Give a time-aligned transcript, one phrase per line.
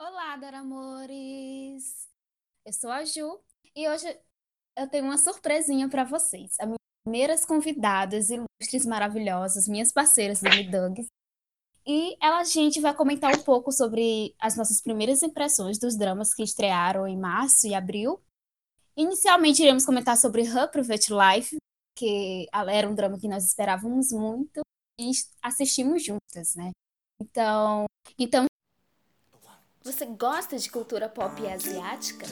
[0.00, 2.08] Olá, Doramores!
[2.64, 3.40] Eu sou a Ju
[3.74, 4.06] e hoje
[4.76, 6.54] eu tenho uma surpresinha para vocês.
[6.60, 11.08] As minhas primeiras convidadas ilustres, maravilhosas, minhas parceiras do Midugs.
[11.84, 16.32] E ela, a gente vai comentar um pouco sobre as nossas primeiras impressões dos dramas
[16.32, 18.22] que estrearam em março e abril.
[18.96, 21.56] Inicialmente, iremos comentar sobre Her Private Life,
[21.96, 24.60] que era um drama que nós esperávamos muito
[25.00, 25.10] e
[25.42, 26.70] assistimos juntas, né?
[27.20, 27.86] Então,
[28.16, 28.46] então
[29.92, 32.26] você gosta de cultura pop asiática?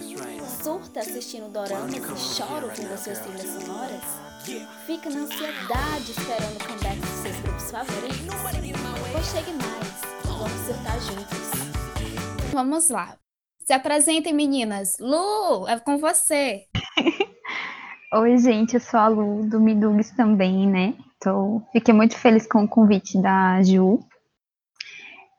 [0.62, 4.02] Surta assistindo doramas e chora as suas trilhas sonoras?
[4.84, 8.26] Fica na ansiedade esperando o comeback de seus grupos favoritos?
[9.10, 12.52] Pois chegue mais, vamos surtar juntos.
[12.52, 13.16] Vamos lá.
[13.64, 14.98] Se apresentem, meninas.
[15.00, 16.66] Lu, é com você.
[18.12, 20.94] Oi, gente, eu sou a Lu do Midugs também, né?
[21.20, 21.62] Tô...
[21.72, 23.98] Fiquei muito feliz com o convite da Ju.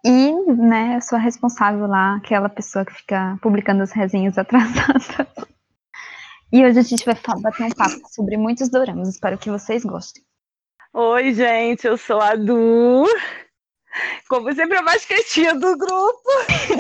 [0.06, 5.28] E, né, eu sou a responsável lá, aquela pessoa que fica publicando as resenhas atrasadas.
[6.52, 9.10] E hoje a gente vai bater um papo sobre muitos doramas.
[9.10, 10.24] Espero que vocês gostem.
[10.94, 13.06] Oi, gente, eu sou a Du.
[14.30, 16.30] Como sempre, a mais quietinha do grupo.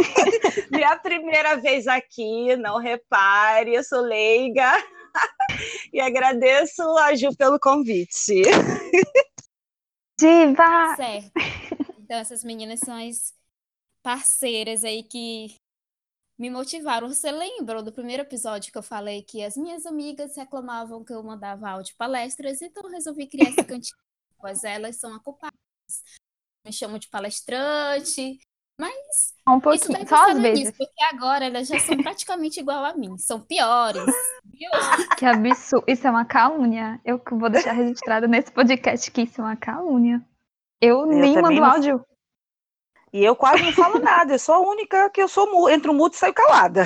[0.71, 4.71] Minha primeira vez aqui, não repare, eu sou leiga.
[5.91, 8.43] E agradeço a Ju pelo convite.
[10.19, 10.95] Diva!
[10.95, 11.31] Certo.
[12.07, 13.33] Então, essas meninas são as
[14.01, 15.53] parceiras aí que
[16.39, 17.09] me motivaram.
[17.09, 21.21] Você lembra do primeiro episódio que eu falei que as minhas amigas reclamavam que eu
[21.21, 23.99] mandava áudio palestras, então eu resolvi criar esse cantinho,
[24.37, 25.51] pois elas são ocupadas.
[26.65, 28.39] Me chamam de palestrante,
[28.79, 30.77] mas um pouquinho, isso só às vezes.
[30.77, 34.05] porque agora elas já são praticamente igual a mim, são piores.
[34.45, 34.69] Viu?
[35.17, 37.01] Que absurdo, isso é uma calúnia.
[37.03, 40.25] Eu vou deixar registrado nesse podcast que isso é uma calúnia.
[40.81, 41.65] Eu, eu nem mando não...
[41.65, 42.05] áudio.
[43.13, 45.93] E eu quase não falo nada, eu sou a única que eu sou entre o
[45.93, 46.83] mudo e saio calada.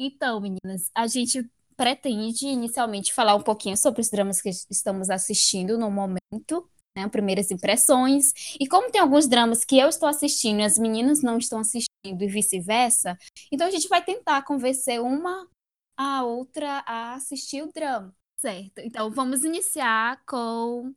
[0.00, 1.44] Então, meninas, a gente
[1.76, 7.50] pretende inicialmente falar um pouquinho sobre os dramas que estamos assistindo no momento, né, primeiras
[7.50, 8.32] impressões.
[8.60, 11.88] E como tem alguns dramas que eu estou assistindo e as meninas não estão assistindo
[12.04, 13.16] e vice-versa,
[13.50, 15.48] então a gente vai tentar convencer uma
[15.96, 18.78] a outra a assistir o drama, certo?
[18.78, 20.94] Então vamos iniciar com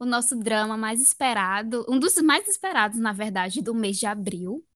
[0.00, 4.66] o nosso drama mais esperado, um dos mais esperados, na verdade, do mês de abril,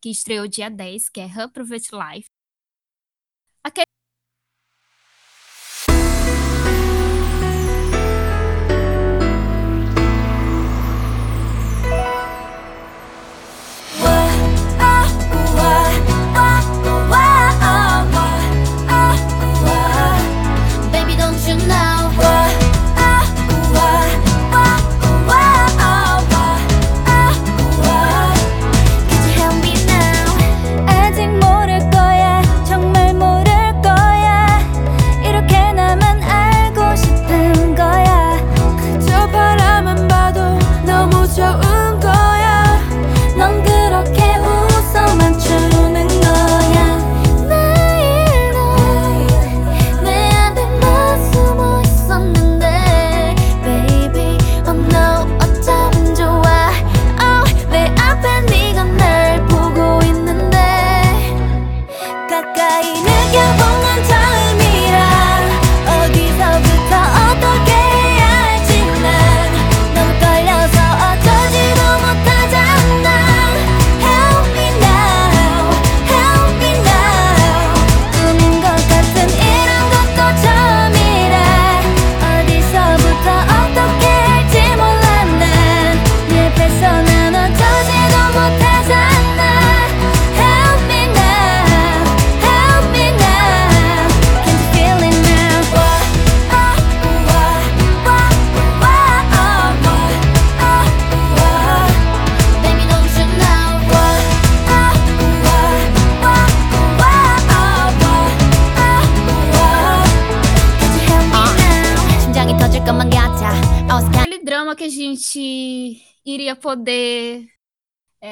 [0.00, 2.28] que estreou dia 10, que é Her Private Life.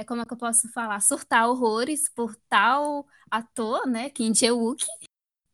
[0.03, 4.85] É, como é que eu posso falar, surtar horrores por tal ator, né, Kim Jae-wook,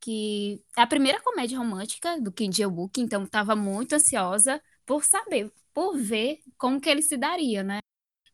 [0.01, 5.53] que é a primeira comédia romântica do Kim Jae-wook, então estava muito ansiosa por saber,
[5.73, 7.79] por ver como que ele se daria, né,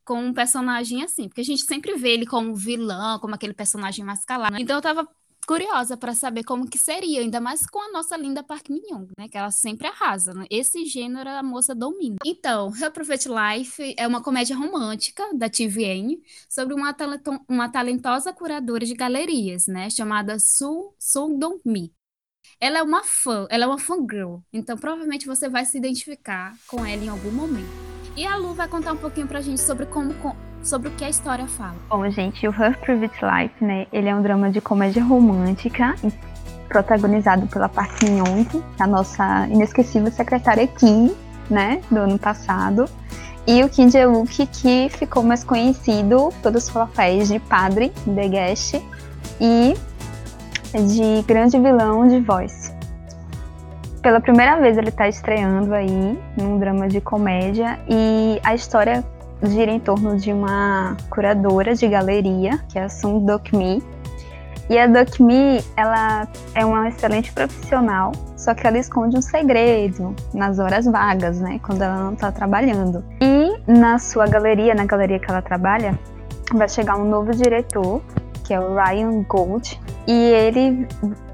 [0.04, 4.04] com um personagem assim, porque a gente sempre vê ele como vilão, como aquele personagem
[4.04, 4.56] mascalado.
[4.58, 5.08] Então eu tava
[5.44, 9.28] curiosa para saber como que seria, ainda mais com a nossa linda Park Min-young, né?
[9.28, 10.46] Que ela sempre arrasa, né?
[10.50, 12.16] Esse gênero a moça domina.
[12.24, 16.94] Então, Her Prophet Life é uma comédia romântica da TVN sobre uma,
[17.48, 19.90] uma talentosa curadora de galerias, né?
[19.90, 21.92] Chamada Su Sung Dong Mi.
[22.60, 26.84] Ela é uma fã, ela é uma fangirl, então provavelmente você vai se identificar com
[26.84, 27.68] ela em algum momento.
[28.16, 30.14] E a Lu vai contar um pouquinho pra gente sobre como
[30.64, 31.74] sobre o que a história fala.
[31.88, 35.94] Bom, gente, o Her Private Life, né, ele é um drama de comédia romântica
[36.68, 41.14] protagonizado pela Park Min-young, a nossa inesquecível secretária Kim,
[41.48, 42.86] né, do ano passado,
[43.46, 48.82] e o Kim Jae-wook, que ficou mais conhecido pelos papéis de padre, The Guest,
[49.40, 49.74] e
[50.72, 52.72] de grande vilão de Voice.
[54.02, 59.04] Pela primeira vez ele está estreando aí num drama de comédia e a história
[59.46, 63.82] gira em torno de uma curadora de galeria, que é a Sung Dok Mi.
[64.68, 70.14] E a Dok Mi, ela é uma excelente profissional, só que ela esconde um segredo
[70.32, 73.04] nas horas vagas, né, quando ela não está trabalhando.
[73.20, 75.98] E na sua galeria, na galeria que ela trabalha,
[76.52, 78.00] vai chegar um novo diretor,
[78.42, 80.86] que é o Ryan Gold, e ele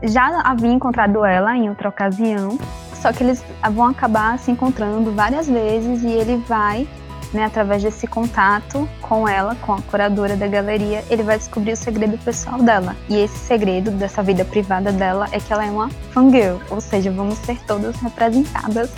[0.03, 2.59] já havia encontrado ela em outra ocasião,
[2.95, 6.87] só que eles vão acabar se encontrando várias vezes e ele vai
[7.33, 11.77] né, através desse contato com ela, com a curadora da galeria, ele vai descobrir o
[11.77, 12.97] segredo pessoal dela.
[13.09, 17.11] E esse segredo dessa vida privada dela é que ela é uma fangirl, ou seja,
[17.11, 18.91] vamos ser todas representadas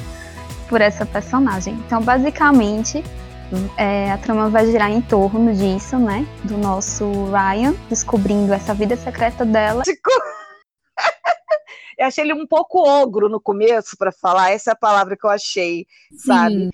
[0.68, 1.74] por essa personagem.
[1.86, 3.04] Então, basicamente,
[3.76, 6.26] é, a trama vai girar em torno disso, né?
[6.44, 9.82] Do nosso Ryan descobrindo essa vida secreta dela.
[11.98, 15.24] Eu achei ele um pouco ogro no começo, para falar, essa é a palavra que
[15.24, 15.86] eu achei,
[16.16, 16.70] sabe?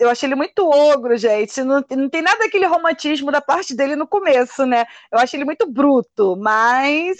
[0.00, 1.62] Eu achei ele muito ogro, gente.
[1.62, 4.86] Não, não tem nada daquele romantismo da parte dele no começo, né?
[5.12, 7.18] Eu achei ele muito bruto, mas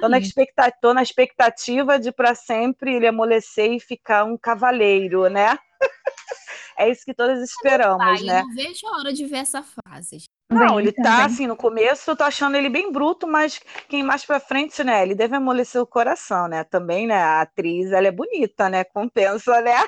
[0.00, 5.28] tô na, expectativa, tô na expectativa de para sempre ele amolecer e ficar um cavaleiro,
[5.28, 5.58] né?
[6.78, 8.42] é isso que todos esperamos, pai, né?
[8.42, 10.22] Eu não vejo a hora de ver essa fase.
[10.52, 14.24] Não, ele tá assim, no começo eu tô achando ele bem bruto, mas quem mais
[14.24, 15.02] pra frente, né?
[15.02, 16.62] Ele deve amolecer o coração, né?
[16.62, 17.20] Também, né?
[17.20, 18.84] A atriz, ela é bonita, né?
[18.84, 19.84] Compensa, né?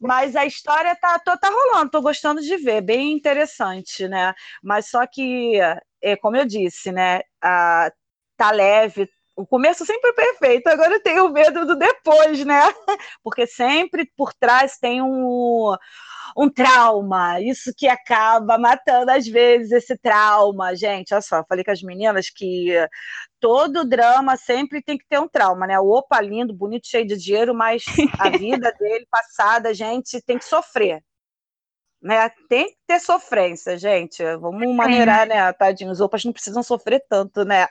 [0.00, 4.34] Mas a história tá, tá, tá rolando, tô gostando de ver, bem interessante, né?
[4.62, 5.58] Mas só que,
[6.02, 7.20] é, como eu disse, né?
[7.42, 7.92] A,
[8.36, 12.60] tá leve, o começo sempre perfeito, agora eu tenho medo do depois, né?
[13.22, 15.76] Porque sempre por trás tem um,
[16.36, 20.74] um trauma, isso que acaba matando às vezes esse trauma.
[20.74, 22.70] Gente, olha só, falei com as meninas que
[23.38, 25.78] todo drama sempre tem que ter um trauma, né?
[25.80, 27.84] O opa lindo, bonito, cheio de dinheiro, mas
[28.18, 31.02] a vida dele passada, gente, tem que sofrer.
[32.02, 32.30] Né?
[32.48, 34.22] Tem que ter sofrência, gente.
[34.36, 35.90] Vamos maneirar, né, tadinho?
[35.90, 37.66] Os opas não precisam sofrer tanto, né?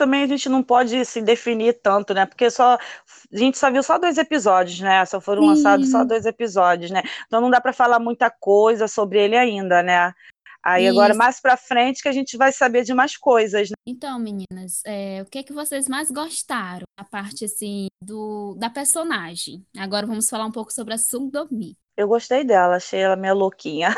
[0.00, 2.24] Também a gente não pode se definir tanto, né?
[2.24, 5.04] Porque só a gente só viu só dois episódios, né?
[5.04, 5.48] Só foram Sim.
[5.48, 7.02] lançados só dois episódios, né?
[7.26, 10.14] Então não dá para falar muita coisa sobre ele ainda, né?
[10.62, 10.98] Aí Isso.
[10.98, 13.68] agora, mais pra frente, que a gente vai saber de mais coisas.
[13.68, 13.74] Né?
[13.86, 16.84] Então, meninas, é, o que é que vocês mais gostaram?
[16.96, 19.62] A parte, assim, do, da personagem.
[19.76, 21.76] Agora vamos falar um pouco sobre a Sung Mi.
[21.94, 23.94] Eu gostei dela, achei ela meio louquinha.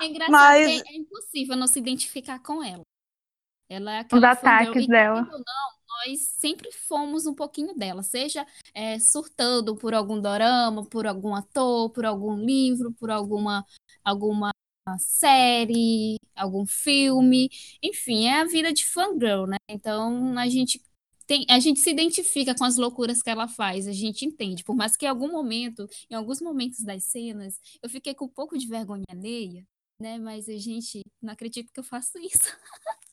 [0.00, 0.82] É engraçado Mas...
[0.86, 2.82] é impossível não se identificar com ela.
[3.70, 5.22] Ela é aquela Os ataques dela.
[5.22, 5.40] Não,
[5.88, 8.44] nós sempre fomos um pouquinho dela, seja
[8.74, 13.64] é, surtando por algum dorama, por algum ator, por algum livro, por alguma,
[14.04, 14.50] alguma
[14.98, 17.48] série, algum filme,
[17.80, 19.56] enfim, é a vida de fangirl, né?
[19.68, 20.82] Então a gente
[21.28, 24.64] tem, a gente se identifica com as loucuras que ela faz, a gente entende.
[24.64, 28.28] Por mais que em algum momento, em alguns momentos das cenas, eu fiquei com um
[28.28, 29.64] pouco de vergonha alheia,
[30.00, 30.18] né?
[30.18, 32.40] Mas a gente não acredita que eu faço isso.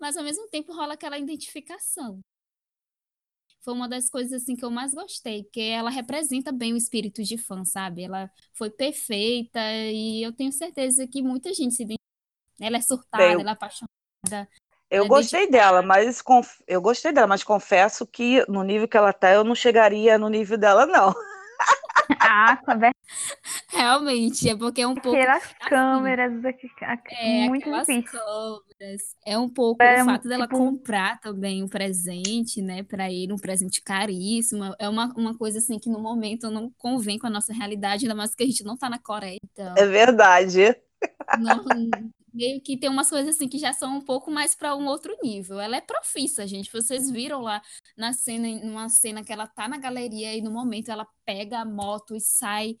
[0.00, 2.20] Mas ao mesmo tempo rola aquela identificação.
[3.60, 7.22] Foi uma das coisas assim que eu mais gostei, porque ela representa bem o espírito
[7.22, 8.02] de fã, sabe?
[8.02, 9.58] Ela foi perfeita
[9.90, 12.04] e eu tenho certeza que muita gente se identifica.
[12.60, 13.40] Ela é surtada, eu...
[13.40, 14.48] ela é apaixonada.
[14.90, 16.60] Eu gostei dela, mas conf...
[16.68, 20.28] eu gostei dela, mas confesso que no nível que ela tá, eu não chegaria no
[20.28, 21.14] nível dela, não.
[22.20, 22.94] Ah, tá vendo?
[23.68, 25.16] Realmente, é porque é um pouco.
[25.16, 26.68] Aquelas assim, câmeras aqui,
[27.10, 28.04] é, muito difícil.
[28.04, 29.16] câmeras.
[29.24, 30.56] É um pouco é, o fato dela tipo...
[30.56, 34.74] comprar também um presente, né, para ele, um presente caríssimo.
[34.78, 38.14] É uma, uma coisa assim que no momento não convém com a nossa realidade, ainda
[38.14, 39.38] mais que a gente não tá na Coreia.
[39.52, 39.74] Então...
[39.76, 40.76] É verdade.
[41.38, 41.64] Não,
[42.34, 45.16] meio que tem umas coisas assim que já são um pouco mais para um outro
[45.22, 45.60] nível.
[45.60, 46.70] Ela é profissa, gente.
[46.72, 47.62] Vocês viram lá
[47.96, 51.64] na cena, numa cena que ela tá na galeria e no momento ela pega a
[51.64, 52.76] moto e sai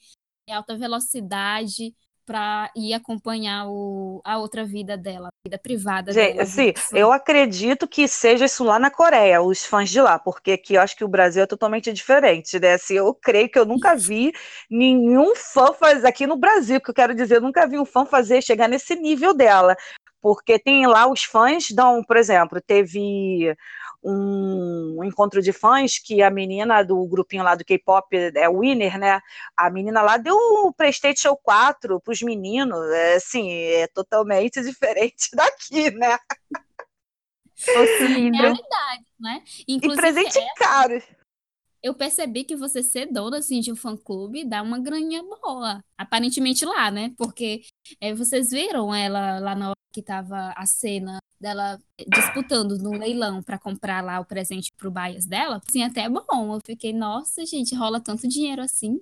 [0.48, 6.34] em alta velocidade para ir acompanhar o, a outra vida dela, a vida privada Gente,
[6.34, 6.46] dela.
[6.46, 10.74] Sim, eu acredito que seja isso lá na Coreia, os fãs de lá, porque aqui
[10.74, 12.74] eu acho que o Brasil é totalmente diferente, né?
[12.74, 14.32] Assim, eu creio que eu nunca vi
[14.70, 18.04] nenhum fã fazer aqui no Brasil, que eu quero dizer, eu nunca vi um fã
[18.04, 19.76] fazer chegar nesse nível dela.
[20.20, 23.54] Porque tem lá os fãs dão, por exemplo, teve
[24.04, 29.20] um encontro de fãs que a menina do grupinho lá do K-pop, é Winner, né?
[29.56, 35.30] A menina lá deu o PlayStation 4 para os meninos, é, assim, é totalmente diferente
[35.34, 36.18] daqui, né?
[37.66, 39.42] É realidade, né?
[39.66, 41.02] Inclusive, e presente essa, caro.
[41.84, 45.84] Eu percebi que você ser dona assim, de um fã-clube dá uma graninha boa.
[45.98, 47.12] Aparentemente lá, né?
[47.14, 47.60] Porque
[48.00, 51.78] é, vocês viram ela lá na hora que tava a cena dela
[52.10, 56.54] disputando no leilão para comprar lá o presente pro bias dela, assim, até bom.
[56.54, 58.98] Eu fiquei, nossa, gente, rola tanto dinheiro assim.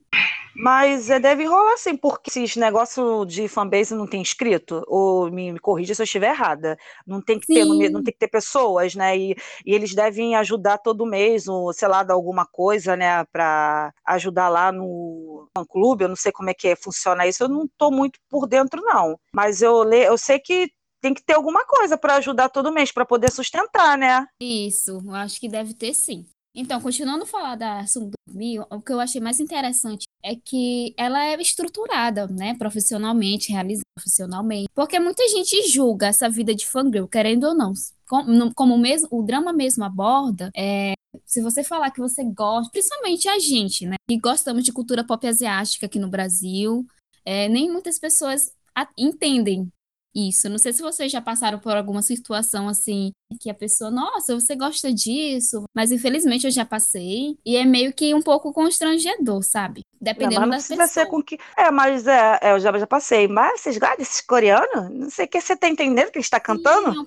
[0.54, 5.52] Mas é, deve rolar sim, porque esses negócio de fanbase não tem escrito, ou me,
[5.52, 6.76] me corrija se eu estiver errada.
[7.06, 9.16] Não tem que ter, não, não, tem que ter pessoas, né?
[9.16, 13.92] E, e, eles devem ajudar todo mês, ou sei lá, dar alguma coisa, né, para
[14.06, 16.04] ajudar lá no fã clube.
[16.04, 18.82] Eu não sei como é que é, funciona isso, eu não tô muito por dentro,
[18.82, 19.18] não.
[19.34, 23.04] Mas eu, eu sei que tem que ter alguma coisa para ajudar todo mês, para
[23.04, 24.24] poder sustentar, né?
[24.40, 26.24] Isso, acho que deve ter sim.
[26.54, 31.24] Então, continuando a falar da Sundumi, o que eu achei mais interessante é que ela
[31.24, 37.44] é estruturada, né, profissionalmente, realizada profissionalmente, porque muita gente julga essa vida de fangirl, querendo
[37.44, 37.72] ou não.
[38.06, 40.92] Como, como mesmo, o drama mesmo aborda, é,
[41.24, 45.26] se você falar que você gosta, principalmente a gente, né, que gostamos de cultura pop
[45.26, 46.86] asiática aqui no Brasil,
[47.24, 48.52] é, nem muitas pessoas
[48.98, 49.70] entendem
[50.14, 50.48] isso.
[50.48, 54.54] Não sei se vocês já passaram por alguma situação assim, que a pessoa, nossa, você
[54.54, 59.82] gosta disso, mas infelizmente eu já passei e é meio que um pouco constrangedor, sabe?
[60.00, 61.04] Dependendo não, mas não da pessoa.
[61.04, 61.38] Ser com que...
[61.56, 63.28] É, mas é, é, eu já, já passei.
[63.28, 64.90] Mas vocês gostam desses coreanos?
[64.90, 66.92] Não sei o que você tá entendendo que ele está cantando?
[66.92, 67.06] Sim,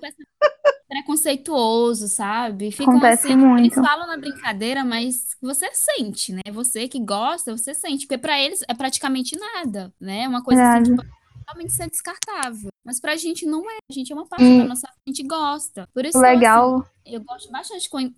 [0.88, 2.72] preconceituoso, sabe?
[2.72, 3.62] Ficam Acontece assim, muito.
[3.62, 6.42] eles falam na brincadeira, mas você sente, né?
[6.52, 10.28] Você que gosta, você sente, porque para eles é praticamente nada, né?
[10.28, 11.04] Uma coisa assim, tipo,
[11.40, 12.70] totalmente ser descartável.
[12.86, 13.77] Mas pra gente não é.
[13.89, 14.60] A gente é uma parte hum.
[14.60, 14.88] da nossa.
[14.88, 15.88] A gente gosta.
[15.94, 16.77] Por isso, Legal.
[16.77, 18.12] Assim, eu gosto bastante com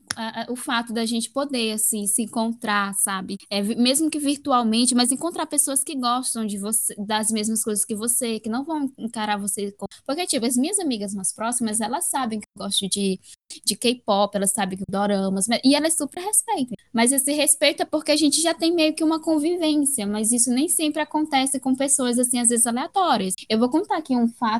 [0.49, 3.37] o fato da gente poder, assim, se encontrar, sabe?
[3.49, 7.95] É, mesmo que virtualmente, mas encontrar pessoas que gostam de você, das mesmas coisas que
[7.95, 9.71] você, que não vão encarar você.
[9.73, 9.85] Com...
[10.05, 13.19] Porque, tipo, as minhas amigas mais próximas, elas sabem que eu gosto de,
[13.65, 16.75] de K-pop, elas sabem que eu doramas, e elas super respeitam.
[16.93, 20.49] Mas esse respeito é porque a gente já tem meio que uma convivência, mas isso
[20.49, 23.33] nem sempre acontece com pessoas, assim, às vezes aleatórias.
[23.49, 24.56] Eu vou contar aqui um fato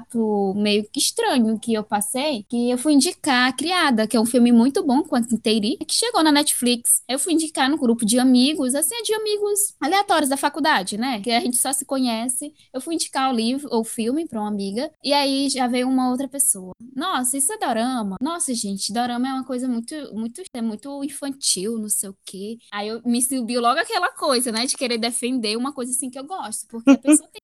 [0.56, 4.26] meio que estranho que eu passei, que eu fui indicar a Criada, que é um
[4.26, 7.04] filme muito bom com a que chegou na Netflix.
[7.08, 11.22] Eu fui indicar no grupo de amigos, assim, é de amigos aleatórios da faculdade, né?
[11.22, 12.54] Que a gente só se conhece.
[12.74, 16.10] Eu fui indicar o livro, ou filme para uma amiga, e aí já veio uma
[16.10, 16.72] outra pessoa.
[16.96, 18.18] Nossa, isso é dorama?
[18.22, 22.58] Nossa, gente, dorama é uma coisa muito, muito, é muito infantil, não sei o quê.
[22.72, 26.18] Aí eu me subiu logo aquela coisa, né, de querer defender uma coisa assim que
[26.18, 27.42] eu gosto, porque a pessoa tem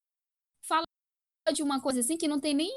[1.51, 2.71] de uma coisa assim que não tem nem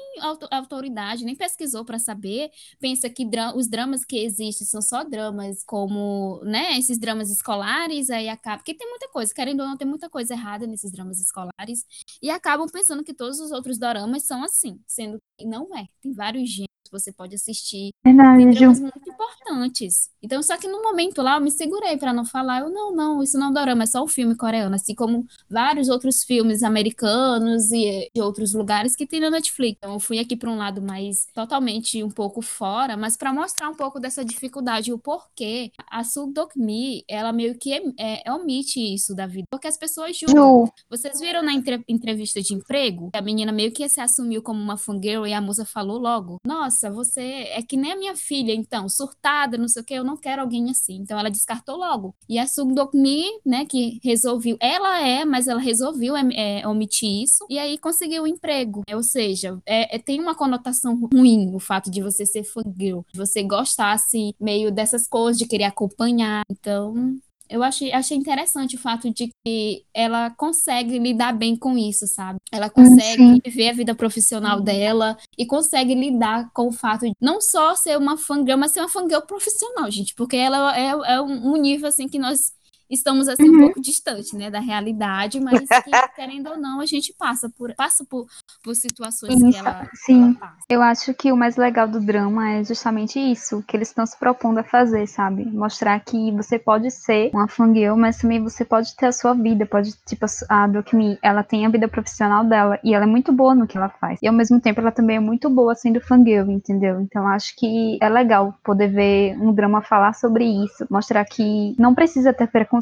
[0.51, 5.63] autoridade, nem pesquisou para saber, pensa que dra os dramas que existem são só dramas
[5.63, 9.87] como, né, esses dramas escolares, aí acaba, porque tem muita coisa, querendo ou não, tem
[9.87, 11.85] muita coisa errada nesses dramas escolares,
[12.21, 16.11] e acabam pensando que todos os outros doramas são assim, sendo que não é, tem
[16.13, 17.89] vários gêneros você pode assistir.
[18.03, 20.09] Verdade, dramas muito importantes.
[20.21, 23.23] Então, só que no momento lá, eu me segurei para não falar, eu, não, não,
[23.23, 26.63] isso não é um dorama, é só um filme coreano, assim como vários outros filmes
[26.63, 29.77] americanos e de outros lugares que tem na Netflix.
[29.77, 33.69] Então, eu fui aqui para um lado mais totalmente um pouco fora, mas para mostrar
[33.69, 37.81] um pouco dessa dificuldade, o porquê a Sudokmi, ela meio que é,
[38.25, 40.65] é, omite isso da vida, porque as pessoas julgam.
[40.65, 40.71] Ju.
[40.89, 44.77] Vocês viram na entre entrevista de emprego, a menina meio que se assumiu como uma
[44.77, 48.87] fangirl e a moça falou logo, nossa, você é que nem a minha filha, então,
[48.89, 50.95] surtada, não sei o que, eu não quero alguém assim.
[50.95, 52.15] Então, ela descartou logo.
[52.27, 57.45] E a Sudokmi, né, que resolveu, ela é, mas ela resolveu é, é, omitir isso,
[57.49, 58.83] e aí conseguiu um emprego.
[58.93, 63.17] Ou seja, é, é, tem uma conotação ruim o fato de você ser fangirl, de
[63.17, 66.43] você gostar, assim, meio dessas coisas, de querer acompanhar.
[66.49, 67.17] Então,
[67.49, 72.39] eu achei, achei interessante o fato de que ela consegue lidar bem com isso, sabe?
[72.51, 73.41] Ela consegue Sim.
[73.43, 77.97] viver a vida profissional dela e consegue lidar com o fato de não só ser
[77.97, 82.07] uma fangirl, mas ser uma fangirl profissional, gente, porque ela é, é um nível assim
[82.07, 82.56] que nós
[82.89, 83.55] estamos assim uhum.
[83.55, 87.73] um pouco distante, né, da realidade, mas que, querendo ou não, a gente passa por
[87.75, 88.25] passa por,
[88.63, 90.23] por situações que ela, sim.
[90.23, 90.57] Ela passa.
[90.69, 94.17] Eu acho que o mais legal do drama é justamente isso, que eles estão se
[94.17, 95.45] propondo a fazer, sabe?
[95.45, 99.65] Mostrar que você pode ser uma fangirl, mas também você pode ter a sua vida,
[99.65, 103.55] pode, tipo, a Dokmi, ela tem a vida profissional dela e ela é muito boa
[103.55, 104.19] no que ela faz.
[104.21, 107.01] E ao mesmo tempo ela também é muito boa sendo fangirl, entendeu?
[107.01, 111.93] Então acho que é legal poder ver um drama falar sobre isso, mostrar que não
[111.93, 112.76] precisa ter preconceito,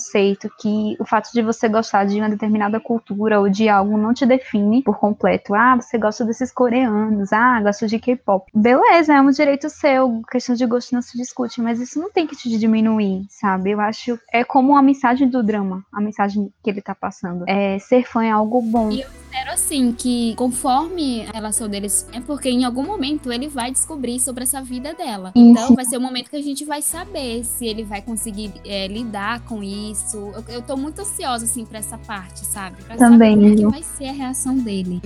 [0.59, 4.25] que o fato de você gostar de uma determinada cultura ou de algo não te
[4.25, 5.53] define por completo.
[5.53, 8.45] Ah, você gosta desses coreanos, ah, gosta de K-pop.
[8.53, 12.27] Beleza, é um direito seu, questão de gosto não se discute, mas isso não tem
[12.27, 13.71] que te diminuir, sabe?
[13.71, 17.45] Eu acho é como a mensagem do drama, a mensagem que ele tá passando.
[17.47, 18.91] É ser fã é algo bom.
[18.91, 23.49] E eu espero assim que conforme a relação deles é porque em algum momento ele
[23.49, 25.33] vai descobrir sobre essa vida dela.
[25.35, 25.45] Isso.
[25.49, 28.87] Então vai ser o momento que a gente vai saber se ele vai conseguir é,
[28.87, 30.31] lidar com isso.
[30.33, 32.81] Eu, eu tô muito ansiosa assim para essa parte, sabe?
[32.83, 33.35] Pra Também.
[33.35, 35.01] Saber como é que vai ser a reação dele.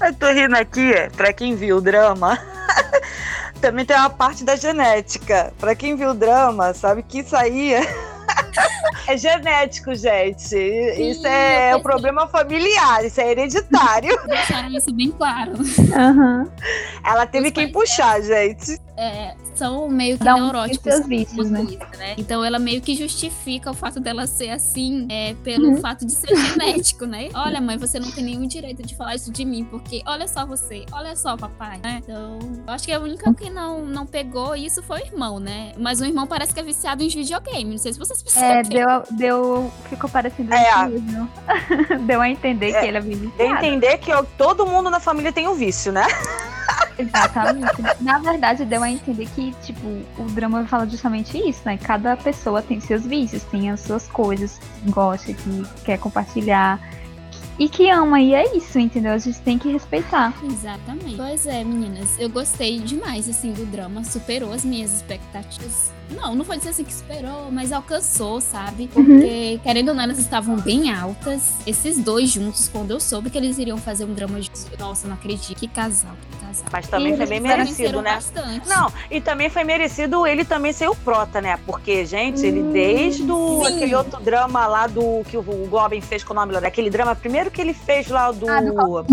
[0.00, 2.38] eu tô rindo aqui, para quem viu o drama.
[3.60, 5.52] Também tem uma parte da genética.
[5.58, 8.16] Para quem viu o drama, sabe que isso aí é
[9.16, 10.42] genético, gente.
[10.42, 14.18] Sim, isso é um problema familiar, isso é hereditário.
[14.26, 15.52] Deixaram isso bem claro.
[15.52, 16.50] Uhum.
[17.04, 18.78] Ela teve Os quem puxar, gente.
[18.98, 21.00] É, são meio que Dá neuróticos.
[21.00, 21.66] Um vícios, né?
[21.98, 22.14] né?
[22.16, 25.76] Então ela meio que justifica o fato dela ser assim é, pelo uhum.
[25.78, 27.28] fato de ser genético, né?
[27.34, 30.46] Olha, mãe, você não tem nenhum direito de falar isso de mim, porque olha só
[30.46, 31.78] você, olha só, papai.
[31.82, 32.00] Né?
[32.02, 35.72] Então, eu acho que a única que não, não pegou isso foi o irmão, né?
[35.78, 37.70] Mas o irmão parece que é viciado em videogame.
[37.70, 38.60] Não sei se vocês perceberam.
[38.60, 39.72] É, deu, deu.
[39.88, 40.88] Ficou parecendo é.
[40.88, 41.28] mesmo.
[42.06, 43.32] deu a entender é, que ele é viciado.
[43.36, 46.06] Deu a entender que todo mundo na família tem um vício, né?
[46.98, 47.82] Exatamente.
[48.00, 49.86] Na verdade, deu a entender que, tipo,
[50.18, 51.76] o drama fala justamente isso, né?
[51.76, 56.80] Cada pessoa tem seus vícios, tem as suas coisas, gosta, que quer compartilhar
[57.58, 59.12] e que ama, e é isso, entendeu?
[59.12, 60.34] A gente tem que respeitar.
[60.44, 61.16] Exatamente.
[61.16, 65.95] Pois é, meninas, eu gostei demais, assim, do drama, superou as minhas expectativas.
[66.10, 68.84] Não, não foi dizer assim que superou, mas alcançou, sabe?
[68.94, 69.04] Uhum.
[69.04, 69.58] Porque, uhum.
[69.58, 71.52] querendo ou não, elas estavam bem altas.
[71.66, 75.14] Esses dois juntos, quando eu soube que eles iriam fazer um drama juntos, nossa, não
[75.14, 75.56] acredito.
[75.58, 76.66] Que casal, que casal.
[76.70, 78.14] Mas também e foi bem merecido, né?
[78.14, 78.68] Bastante.
[78.68, 81.58] Não, e também foi merecido ele também ser o prota, né?
[81.66, 86.22] Porque, gente, ele hum, desde o, aquele outro drama lá do que o Goblin fez
[86.22, 88.48] com o nome, aquele drama primeiro que ele fez lá do.
[88.48, 89.06] Ah, do...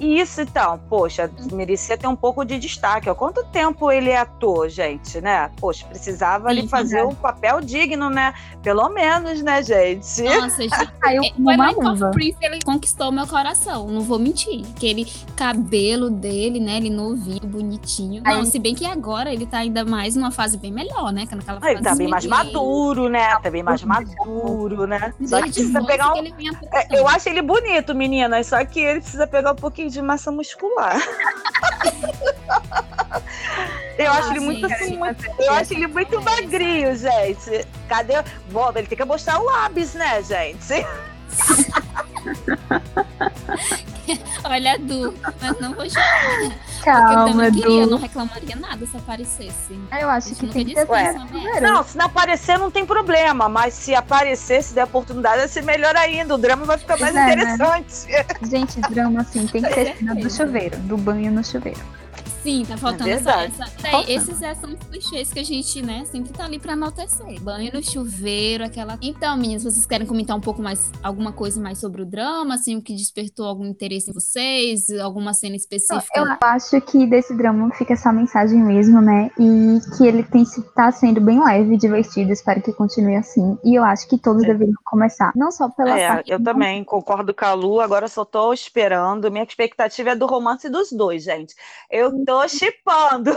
[0.00, 3.08] Isso, então, poxa, merecia ter um pouco de destaque.
[3.08, 3.14] Ó.
[3.14, 5.50] Quanto tempo ele é ator, gente, né?
[5.60, 8.32] Poxa, precisava precisava ali fazer um papel digno, né?
[8.62, 10.22] Pelo menos, né, gente?
[10.22, 10.92] Nossa, gente.
[11.00, 12.10] Caiu como uma luva.
[12.10, 14.64] Prince, ele conquistou meu coração, não vou mentir.
[14.76, 16.76] Aquele cabelo dele, né?
[16.76, 18.22] Ele novinho, bonitinho.
[18.22, 21.26] Não, se bem que agora ele tá ainda mais numa fase bem melhor, né?
[21.26, 23.36] Que naquela fase ele tá bem mais maduro, né?
[23.42, 25.12] Tá bem mais maduro, né?
[25.24, 26.24] Só que precisa pegar um...
[26.72, 30.30] É, eu acho ele bonito, meninas, só que ele precisa pegar um pouquinho de massa
[30.30, 30.96] muscular.
[33.98, 37.66] Eu acho ele muito assim, muito, eu acho ele muito magrinho, gente.
[37.88, 38.14] Cadê?
[38.50, 40.86] Bom, ele tem que mostrar o abs, né, gente?
[44.44, 46.52] Olha, Du, mas não vou chorar.
[46.84, 49.78] Calma, eu queria, eu não reclamaria nada se aparecesse.
[49.98, 50.86] Eu acho que tem que ter
[51.60, 55.62] Não, se não aparecer não tem problema, mas se aparecer, se der oportunidade, vai ser
[55.62, 56.34] melhor ainda.
[56.34, 57.32] O drama vai ficar mais é, né?
[57.32, 58.06] interessante.
[58.08, 58.26] Né?
[58.42, 61.80] Gente, drama assim, tem que ser do chuveiro, do banho no chuveiro.
[62.42, 63.42] Sim, tá faltando é essa.
[63.42, 63.64] essa...
[63.80, 67.40] Tá esses são os clichês que a gente, né, sempre tá ali pra enaltecer.
[67.40, 68.98] Banho no chuveiro, aquela.
[69.00, 72.76] Então, meninas, vocês querem comentar um pouco mais, alguma coisa mais sobre o drama, assim,
[72.76, 76.08] o que despertou algum interesse em vocês, alguma cena específica?
[76.16, 79.30] Eu acho que desse drama fica essa mensagem mesmo, né?
[79.38, 82.32] E que ele tem tá sendo bem leve e divertido.
[82.32, 83.58] Espero que continue assim.
[83.64, 84.46] E eu acho que todos é.
[84.48, 85.32] deveriam começar.
[85.34, 85.98] Não só pela.
[85.98, 89.30] É, parte, eu também concordo com a Lu, agora só tô esperando.
[89.30, 91.54] Minha expectativa é do romance dos dois, gente.
[91.90, 93.30] Eu tô tô chipando.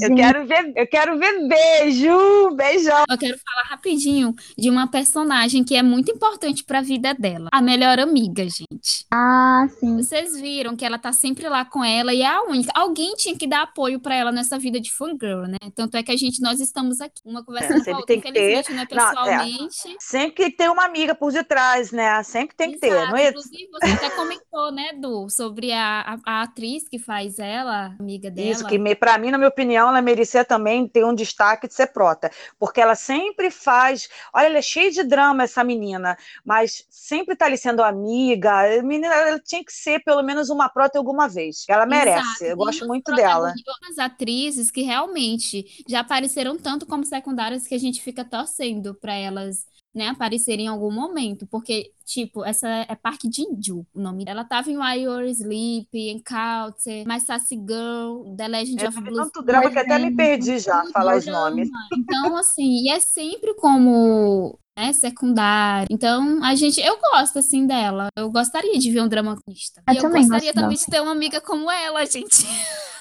[0.00, 3.04] eu quero ver, eu quero ver beijo, beijão.
[3.08, 7.48] Eu quero falar rapidinho de uma personagem que é muito importante para a vida dela,
[7.52, 9.06] a melhor amiga, gente.
[9.12, 9.96] Ah, sim.
[9.96, 12.72] Vocês viram que ela tá sempre lá com ela e é a única.
[12.74, 15.58] Alguém tinha que dar apoio para ela nessa vida de fangirl, né?
[15.74, 18.66] Tanto é que a gente nós estamos aqui, uma conversando é, com a outra, infelizmente,
[18.66, 18.74] ter...
[18.74, 19.78] né, pessoalmente.
[19.84, 19.96] Não, é.
[19.98, 22.22] Sempre que tem uma amiga por detrás, né?
[22.22, 23.02] Sempre tem que Exato.
[23.02, 23.28] ter, não é?
[23.28, 27.94] Inclusive, você até comentou, né, Du, sobre a, a, a atriz que faz faz ela,
[28.00, 28.48] amiga dela.
[28.48, 31.86] Isso, que para mim, na minha opinião, ela merecia também ter um destaque de ser
[31.88, 37.36] prota, porque ela sempre faz, olha, ela é cheia de drama essa menina, mas sempre
[37.36, 41.28] tá ali sendo amiga, a menina ela tinha que ser pelo menos uma prota alguma
[41.28, 42.44] vez, ela merece, Exato.
[42.44, 43.54] eu gosto muito dela.
[43.66, 49.14] Outras atrizes que realmente já apareceram tanto como secundárias que a gente fica torcendo para
[49.14, 54.44] elas né, aparecer em algum momento, porque, tipo, essa é Park Jin-ju, o nome dela.
[54.44, 59.16] tava em Why You're Sleep, Encounter, My Sassy Girl, The Legend é, of Blue.
[59.16, 61.68] tanto drama que até me perdi já, falar os nomes.
[61.96, 65.86] Então, assim, e é sempre como né, secundário.
[65.90, 68.08] Então, a gente, eu gosto assim dela.
[68.16, 69.82] Eu gostaria de ver um drama dramatista.
[69.86, 72.44] Eu e eu gostaria também de ter uma amiga como ela, gente.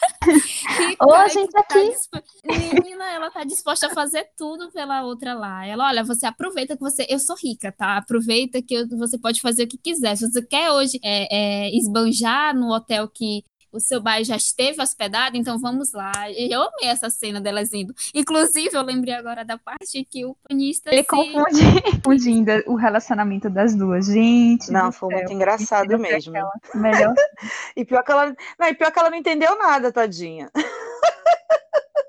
[1.01, 1.93] Ou a gente tá aqui.
[2.73, 5.65] Menina, ela tá disposta a fazer tudo pela outra lá.
[5.65, 7.05] Ela, olha, você aproveita que você.
[7.09, 7.97] Eu sou rica, tá?
[7.97, 10.15] Aproveita que você pode fazer o que quiser.
[10.15, 11.27] Se você quer hoje é,
[11.65, 16.11] é, esbanjar no hotel que o seu bairro já esteve hospedado, então vamos lá.
[16.31, 17.93] Eu amei essa cena delas indo.
[18.13, 20.91] Inclusive, eu lembrei agora da parte que o panista.
[20.91, 21.07] Ele se...
[21.07, 21.61] confunde,
[22.03, 24.05] confundindo o relacionamento das duas.
[24.05, 24.71] Gente.
[24.71, 25.17] Não, foi céu.
[25.17, 26.33] muito engraçado mesmo.
[26.75, 27.13] Melhor.
[27.75, 28.35] e, pior que ela...
[28.59, 30.51] Não, e pior que ela não entendeu nada, tadinha.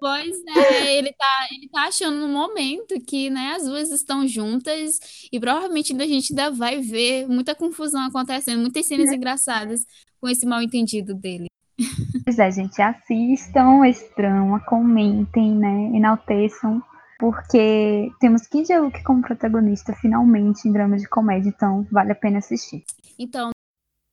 [0.01, 4.99] Pois é, ele tá, ele tá achando no momento que, né, as duas estão juntas
[5.33, 9.15] e provavelmente a gente ainda vai ver muita confusão acontecendo, muitas cenas é.
[9.15, 9.87] engraçadas
[10.21, 11.47] com esse mal entendido dele.
[12.25, 16.83] Pois é, gente, assistam esse drama, comentem, né, enalteçam,
[17.19, 22.39] porque temos Kim Jae-wook como protagonista finalmente em drama de comédia, então vale a pena
[22.39, 22.85] assistir.
[23.19, 23.51] Então,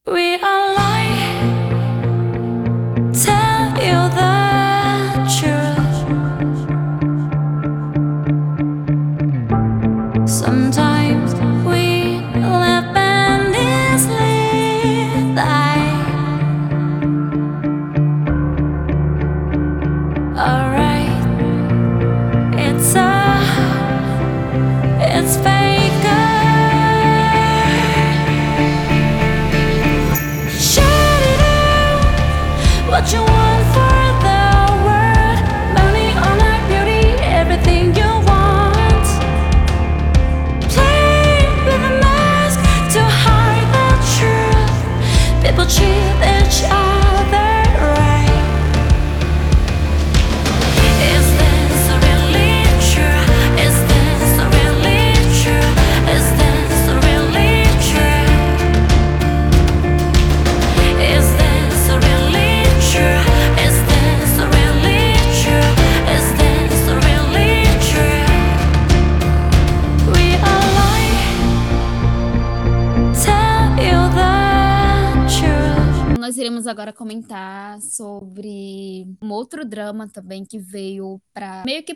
[0.08, 1.21] We are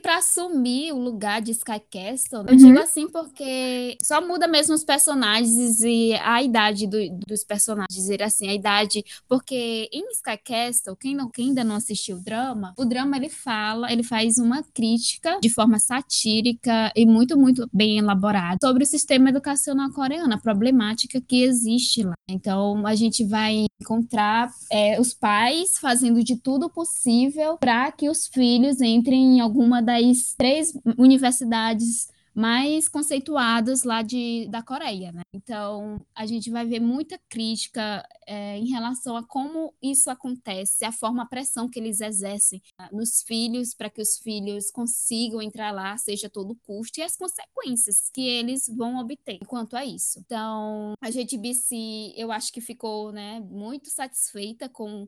[0.06, 2.46] para assumir o lugar de Sky Castle.
[2.46, 2.58] Eu uhum.
[2.58, 8.22] digo assim porque só muda mesmo os personagens e a idade do, dos personagens, dizer
[8.22, 12.72] assim, a idade, porque em Sky Castle, quem, não, quem ainda não assistiu o drama,
[12.78, 17.98] o drama ele fala, ele faz uma crítica de forma satírica e muito, muito bem
[17.98, 22.14] elaborada sobre o sistema educacional coreano, a problemática que existe lá.
[22.30, 28.28] Então, a gente vai encontrar é, os pais fazendo de tudo possível para que os
[28.28, 29.95] filhos entrem em alguma das
[30.38, 35.22] três universidades mais conceituadas lá de, da Coreia, né?
[35.34, 40.92] Então, a gente vai ver muita crítica é, em relação a como isso acontece, a
[40.92, 45.72] forma, a pressão que eles exercem né, nos filhos para que os filhos consigam entrar
[45.72, 50.20] lá, seja todo custo, e as consequências que eles vão obter quanto a isso.
[50.20, 55.08] Então, a gente BC, eu acho que ficou, né, muito satisfeita com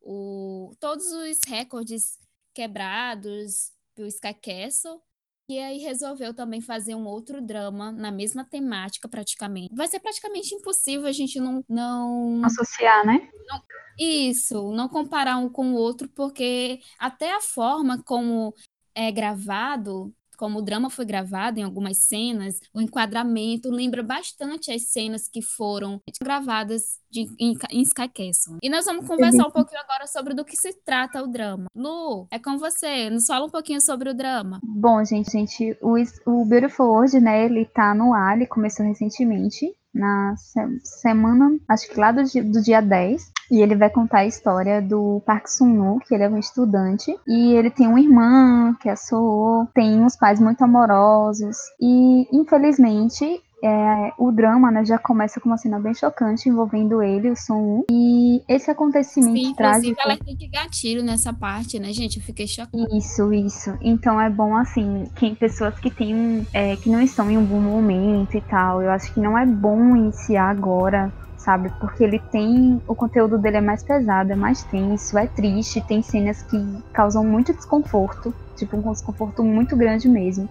[0.00, 2.18] o, todos os recordes
[2.52, 5.00] quebrados do Sky Castle,
[5.48, 9.74] e aí resolveu também fazer um outro drama na mesma temática, praticamente.
[9.74, 11.62] Vai ser praticamente impossível a gente não.
[11.68, 13.28] não Associar, né?
[13.46, 13.62] Não,
[13.98, 18.54] isso, não comparar um com o outro, porque até a forma como
[18.94, 24.90] é gravado como o drama foi gravado em algumas cenas, o enquadramento lembra bastante as
[24.90, 28.58] cenas que foram gravadas de, em, em Sky Castle.
[28.62, 31.66] E nós vamos conversar um pouquinho agora sobre do que se trata o drama.
[31.74, 34.60] Lu, é com você, nos fala um pouquinho sobre o drama.
[34.62, 35.94] Bom, gente, gente, o,
[36.26, 41.88] o Beautiful World, né, ele tá no ar, ele começou recentemente, na se semana, acho
[41.88, 43.34] que lá do, do dia 10.
[43.50, 47.14] E ele vai contar a história do Park Sun-woo, que ele é um estudante.
[47.28, 51.56] E ele tem uma irmã, que é a Soo, tem uns pais muito amorosos.
[51.78, 57.30] E, infelizmente, é, o drama né, já começa com uma cena bem chocante envolvendo ele,
[57.30, 60.00] o Son E esse acontecimento Sim, trágico.
[60.04, 62.18] ela tem que gatilho nessa parte, né, gente?
[62.18, 62.88] Eu fiquei chocada.
[62.92, 63.76] Isso, isso.
[63.80, 66.46] Então é bom, assim, que pessoas que têm.
[66.52, 68.82] É, que não estão em um bom momento e tal.
[68.82, 71.12] Eu acho que não é bom iniciar agora
[71.44, 71.70] sabe?
[71.78, 72.80] Porque ele tem.
[72.86, 76.56] O conteúdo dele é mais pesado, é mais tenso, é triste, tem cenas que
[76.92, 80.48] causam muito desconforto, tipo um desconforto muito grande mesmo.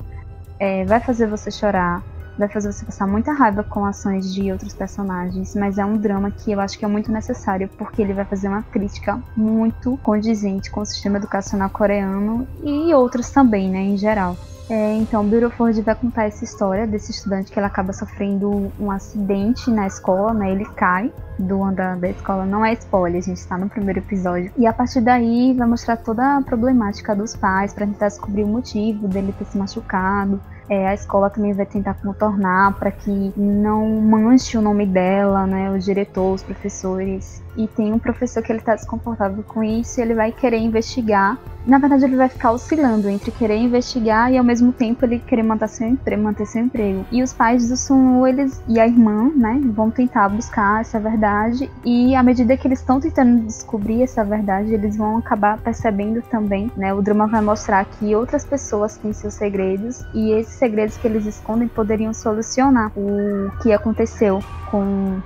[0.60, 2.04] É, vai fazer você chorar,
[2.38, 6.32] vai fazer você passar muita raiva com ações de outros personagens, mas é um drama
[6.32, 10.72] que eu acho que é muito necessário, porque ele vai fazer uma crítica muito condizente
[10.72, 14.38] com o sistema educacional coreano e outros também, né, em geral.
[14.70, 19.70] É, então, Beautiful vai contar essa história desse estudante que ele acaba sofrendo um acidente
[19.70, 20.52] na escola, né?
[20.52, 24.52] Ele cai do andar da escola, não é spoiler, a gente está no primeiro episódio.
[24.58, 28.48] E a partir daí vai mostrar toda a problemática dos pais para tentar descobrir o
[28.48, 33.88] motivo dele ter se machucado, é, a escola também vai tentar contornar para que não
[34.02, 37.44] manche o nome dela, né, o diretor, os professores.
[37.56, 41.38] E tem um professor que ele está desconfortável com isso ele vai querer investigar.
[41.66, 45.44] Na verdade, ele vai ficar oscilando entre querer investigar e ao mesmo tempo ele querer
[45.44, 46.24] manter seu emprego.
[46.24, 47.06] Manter seu emprego.
[47.12, 51.70] E os pais do Sun eles e a irmã, né, vão tentar buscar essa verdade
[51.86, 56.72] e à medida que eles estão tentando descobrir essa verdade, eles vão acabar percebendo também,
[56.76, 61.08] né, o drama vai mostrar que outras pessoas têm seus segredos e esse segredos que
[61.08, 64.40] eles escondem poderiam solucionar o que aconteceu
[64.70, 65.22] com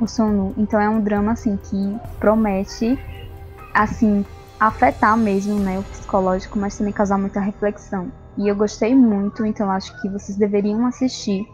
[0.00, 0.54] o Sonu.
[0.56, 2.98] Então é um drama assim que promete
[3.72, 4.24] assim
[4.58, 8.10] afetar mesmo, né, o psicológico, mas também causar muita reflexão.
[8.36, 11.46] E eu gostei muito, então acho que vocês deveriam assistir.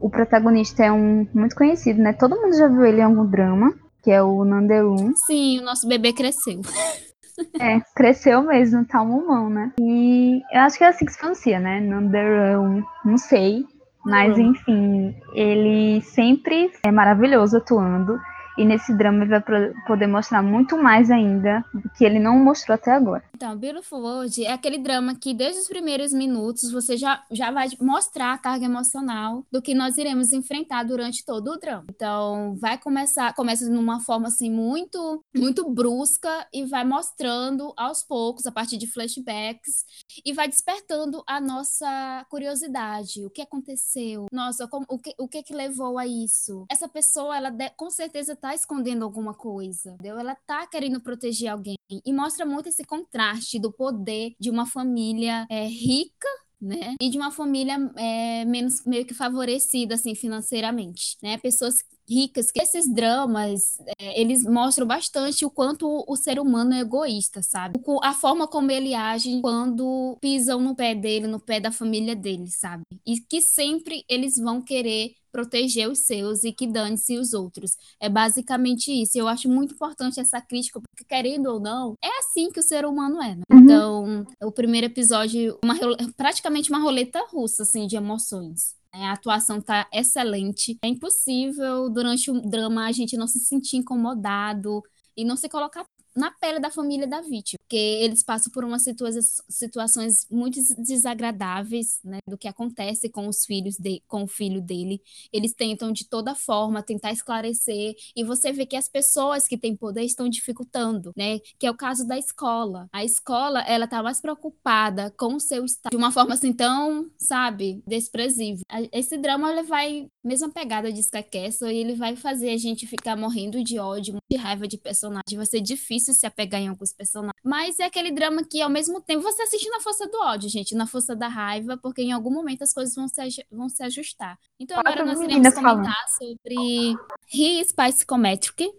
[0.00, 2.12] O protagonista é um muito conhecido, né?
[2.12, 5.14] Todo mundo já viu ele em algum drama, que é o Nanderum.
[5.26, 6.60] Sim, o nosso bebê cresceu.
[7.60, 9.72] É, cresceu mesmo, tá um mamão, né?
[9.80, 11.80] E eu acho que é assim que se pronuncia, né?
[11.80, 13.64] Nanderão, não sei.
[14.04, 18.20] Mas enfim, ele sempre é maravilhoso atuando.
[18.56, 22.74] E nesse drama ele vai poder mostrar muito mais ainda do que ele não mostrou
[22.74, 23.24] até agora.
[23.34, 27.68] Então, Beautiful World é aquele drama que desde os primeiros minutos você já, já vai
[27.80, 31.84] mostrar a carga emocional do que nós iremos enfrentar durante todo o drama.
[31.90, 38.46] Então, vai começar, começa numa forma assim muito, muito brusca e vai mostrando aos poucos,
[38.46, 39.84] a partir de flashbacks,
[40.24, 43.24] e vai despertando a nossa curiosidade.
[43.24, 44.26] O que aconteceu?
[44.32, 46.64] Nossa, como, o, que, o que que levou a isso?
[46.70, 50.18] Essa pessoa, ela de, com certeza tá escondendo alguma coisa, entendeu?
[50.18, 51.76] Ela tá querendo proteger alguém.
[51.90, 56.28] E mostra muito esse contraste do poder de uma família é, rica
[56.60, 56.94] né?
[57.00, 61.36] E de uma família é, menos meio que favorecida assim financeiramente, né?
[61.36, 61.74] Pessoas
[62.08, 67.42] ricas, que esses dramas, é, eles mostram bastante o quanto o ser humano é egoísta,
[67.42, 67.78] sabe?
[68.02, 72.50] A forma como ele age quando pisam no pé dele, no pé da família dele,
[72.50, 72.82] sabe?
[73.06, 77.76] E que sempre eles vão querer proteger os seus e que dane-se os outros.
[77.98, 79.18] É basicamente isso.
[79.18, 82.86] Eu acho muito importante essa crítica, porque querendo ou não, é assim que o ser
[82.86, 83.34] humano é.
[83.34, 83.42] Né?
[83.50, 83.58] Uhum.
[83.58, 85.74] Então, o primeiro episódio, uma,
[86.16, 88.76] praticamente uma roleta russa, assim, de emoções.
[88.94, 90.78] É, a atuação tá excelente.
[90.80, 94.84] É impossível, durante o drama, a gente não se sentir incomodado
[95.16, 95.84] e não se colocar
[96.16, 99.10] na pele da família da vítima, porque eles passam por umas situa
[99.48, 105.00] situações muito desagradáveis, né, do que acontece com os filhos de, com o filho dele.
[105.32, 109.76] Eles tentam de toda forma tentar esclarecer e você vê que as pessoas que têm
[109.76, 111.38] poder estão dificultando, né?
[111.58, 112.88] Que é o caso da escola.
[112.92, 117.10] A escola, ela tá mais preocupada com o seu estado de uma forma assim tão,
[117.18, 118.64] sabe, desprezível.
[118.92, 122.86] Esse drama ele vai mesma pegada de Sky Castle e ele vai fazer a gente
[122.86, 125.36] ficar morrendo de ódio, de raiva de personagem.
[125.36, 127.34] Vai ser difícil se apegar em alguns personagens.
[127.44, 130.74] Mas é aquele drama que, ao mesmo tempo, você assiste na força do ódio, gente,
[130.74, 134.38] na força da raiva, porque em algum momento as coisas vão se, vão se ajustar.
[134.58, 136.96] Então agora nós iremos comentar sobre
[137.32, 138.72] He Spice Cometric.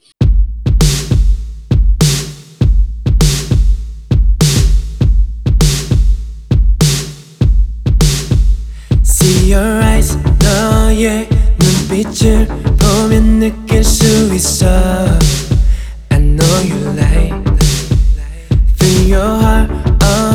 [9.03, 11.34] See your eyes, 너의
[11.95, 12.45] 눈빛을
[12.77, 14.67] 보면 느낄 수 있어
[16.09, 17.33] I know you like
[18.81, 19.71] Feel your heart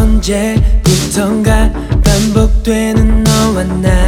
[0.00, 1.70] 언제부턴가
[2.02, 3.99] 반복되는 너와 나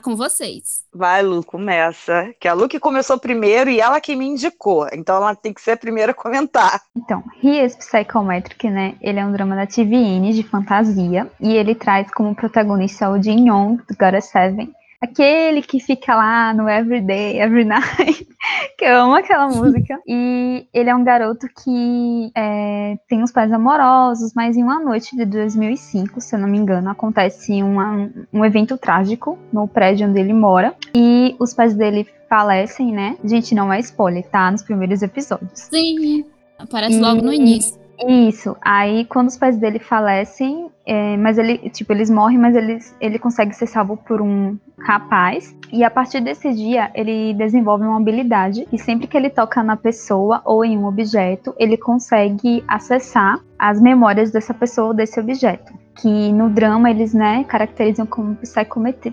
[0.00, 0.84] Com vocês.
[0.92, 2.32] Vai, Lu, começa.
[2.40, 4.88] Que a Lu que começou primeiro e ela que me indicou.
[4.92, 6.80] Então ela tem que ser a primeira a comentar.
[6.96, 8.96] Então, He is Psychometric, né?
[9.00, 11.30] Ele é um drama da TVN de fantasia.
[11.40, 14.72] E ele traz como protagonista o Jin Yong, do Gotta Seven
[15.10, 18.26] Aquele que fica lá no Everyday, Every Night,
[18.76, 20.00] que eu amo aquela música.
[20.08, 25.16] E ele é um garoto que é, tem uns pais amorosos, mas em uma noite
[25.16, 30.20] de 2005, se eu não me engano, acontece uma, um evento trágico no prédio onde
[30.20, 30.74] ele mora.
[30.94, 33.16] E os pais dele falecem, né?
[33.24, 34.50] Gente, não é spoiler, tá?
[34.50, 35.50] Nos primeiros episódios.
[35.54, 36.24] Sim,
[36.58, 37.00] aparece e...
[37.00, 37.85] logo no início.
[38.06, 38.56] Isso.
[38.60, 43.18] Aí, quando os pais dele falecem, é, mas ele, tipo, eles morrem, mas ele, ele
[43.18, 45.56] consegue ser salvo por um rapaz.
[45.72, 49.76] E a partir desse dia, ele desenvolve uma habilidade que sempre que ele toca na
[49.76, 55.72] pessoa ou em um objeto, ele consegue acessar as memórias dessa pessoa ou desse objeto
[55.96, 58.36] que no drama eles, né, caracterizam como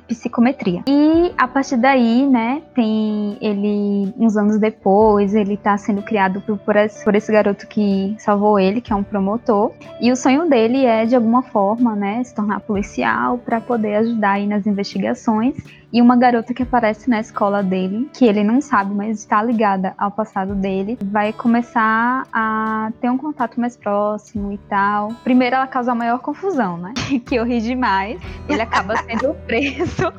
[0.07, 0.83] psicometria.
[0.87, 6.57] E a partir daí, né, tem ele, uns anos depois, ele tá sendo criado por,
[6.57, 10.49] por, esse, por esse garoto que salvou ele, que é um promotor, e o sonho
[10.49, 15.55] dele é, de alguma forma, né, se tornar policial para poder ajudar aí nas investigações
[15.93, 19.93] e uma garota que aparece na escola dele, que ele não sabe, mas está ligada
[19.95, 25.09] ao passado dele, vai começar a ter um contato mais próximo e tal.
[25.23, 26.93] Primeiro ela causa a maior confusão, né?
[27.23, 28.19] que eu ri demais.
[28.49, 30.11] Ele acaba sendo preso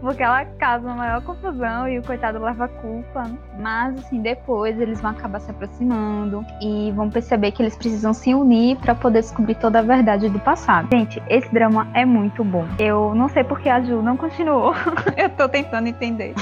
[0.00, 3.30] porque ela causa uma maior confusão e o coitado leva a culpa.
[3.58, 8.34] Mas, assim, depois eles vão acabar se aproximando e vão perceber que eles precisam se
[8.34, 10.88] unir para poder descobrir toda a verdade do passado.
[10.90, 12.66] Gente, esse drama é muito bom.
[12.78, 14.74] Eu não sei porque a Ju não continuou.
[15.16, 16.34] eu tô tentando entender.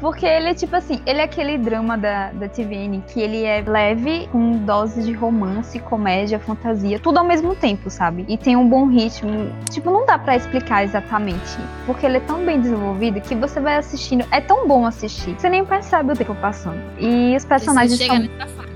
[0.00, 3.62] Porque ele é tipo assim, ele é aquele drama da, da TVN que ele é
[3.66, 8.24] leve, com doses de romance, comédia, fantasia, tudo ao mesmo tempo, sabe?
[8.28, 9.50] E tem um bom ritmo.
[9.70, 13.76] Tipo, não dá para explicar exatamente, porque ele é tão bem desenvolvido que você vai
[13.76, 14.24] assistindo.
[14.30, 15.34] É tão bom assistir.
[15.38, 16.80] Você nem percebe o tempo passando.
[16.98, 18.18] E os personagens você são.
[18.18, 18.74] Nessa fase.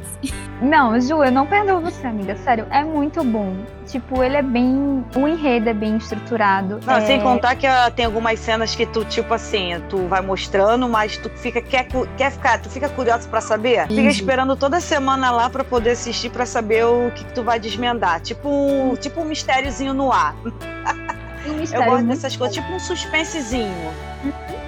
[0.60, 2.36] Não, Ju, eu não perdoo você, amiga.
[2.36, 3.54] Sério, é muito bom.
[3.86, 5.04] Tipo, ele é bem.
[5.14, 6.80] O enredo é bem estruturado.
[6.84, 7.00] Não, é...
[7.02, 11.16] sem contar que uh, tem algumas cenas que tu, tipo assim, tu vai mostrando, mas
[11.16, 11.62] tu fica.
[11.62, 11.86] Quer,
[12.16, 13.82] quer ficar, tu fica curioso para saber?
[13.82, 13.96] Uhum.
[13.96, 17.60] Fica esperando toda semana lá para poder assistir para saber o que, que, tu vai
[17.60, 18.20] desmendar.
[18.20, 20.34] Tipo, tipo um mistériozinho no ar.
[21.46, 23.92] Um eu gosto dessas coisas, tipo um suspensezinho.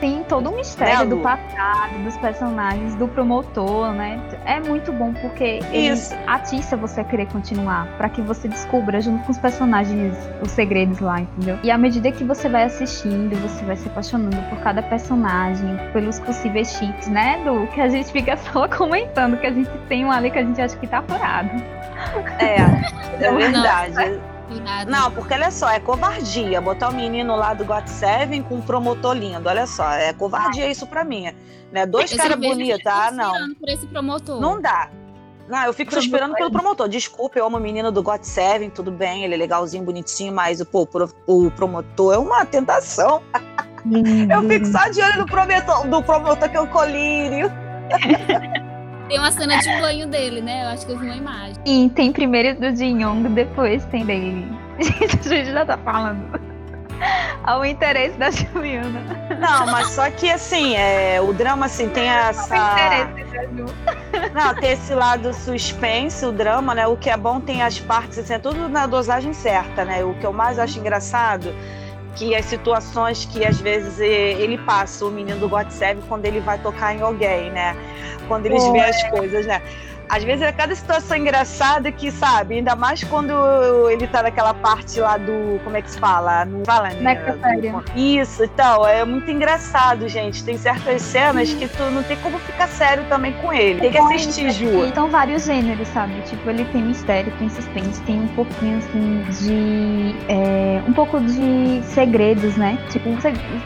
[0.00, 4.18] Tem todo um mistério do passado, dos personagens, do promotor, né?
[4.46, 6.14] É muito bom porque Isso.
[6.14, 10.52] ele atiça você a querer continuar, para que você descubra junto com os personagens os
[10.52, 11.58] segredos lá, entendeu?
[11.62, 16.18] E à medida que você vai assistindo, você vai se apaixonando por cada personagem, pelos
[16.20, 20.10] possíveis chips, né, do que a gente fica só comentando que a gente tem um
[20.10, 21.50] ali que a gente acha que tá furado.
[22.38, 22.56] É,
[23.20, 24.20] é verdade.
[24.88, 28.60] Não, porque olha só, é covardia botar o menino lá do Got Seven com um
[28.60, 29.48] promotor lindo.
[29.48, 31.32] Olha só, é covardia isso pra mim.
[31.70, 31.86] Né?
[31.86, 33.54] Dois caras bonitos, ah, não.
[33.54, 34.40] por esse promotor.
[34.40, 34.90] Não dá.
[35.48, 36.88] Não, eu fico esperando pelo promotor.
[36.88, 40.62] Desculpa, eu amo o menino do Got Seven, tudo bem, ele é legalzinho, bonitinho, mas
[40.62, 40.88] pô,
[41.26, 43.22] o promotor é uma tentação.
[44.30, 47.50] eu fico só de olho no promotor, do promotor que é o colírio.
[49.10, 50.62] Tem uma cena de banho dele, né?
[50.62, 51.56] Eu acho que eu vi uma imagem.
[51.66, 54.46] Sim, tem primeiro do Jin Yong, depois tem dele.
[54.78, 56.40] Gente, a gente já tá falando
[57.42, 59.00] ao interesse da Juliana.
[59.40, 62.56] Não, mas só que assim, é, o drama assim tem essa.
[62.56, 63.66] interesse da Ju.
[64.32, 66.86] Não, tem esse lado suspense, o drama, né?
[66.86, 70.04] O que é bom tem as partes, assim, é tudo na dosagem certa, né?
[70.04, 71.52] O que eu mais acho engraçado
[72.16, 76.40] que as situações que às vezes ele passa, o menino do God Seven, quando ele
[76.40, 77.76] vai tocar em alguém, né?
[78.28, 79.62] Quando eles veem as coisas, né?
[80.10, 83.32] Às vezes é cada situação engraçada que, sabe, ainda mais quando
[83.88, 85.60] ele tá naquela parte lá do.
[85.62, 86.44] Como é que se fala?
[86.44, 86.96] Não fala, né?
[87.94, 90.42] Isso, então, é muito engraçado, gente.
[90.42, 93.80] Tem certas cenas que tu não tem como ficar sério também com ele.
[93.80, 94.92] Tem que assistir, Ju.
[94.92, 96.20] São vários gêneros, sabe?
[96.22, 100.16] Tipo, ele tem mistério, tem suspense, tem um pouquinho assim de.
[100.28, 102.76] É, um pouco de segredos, né?
[102.90, 103.16] Tipo, um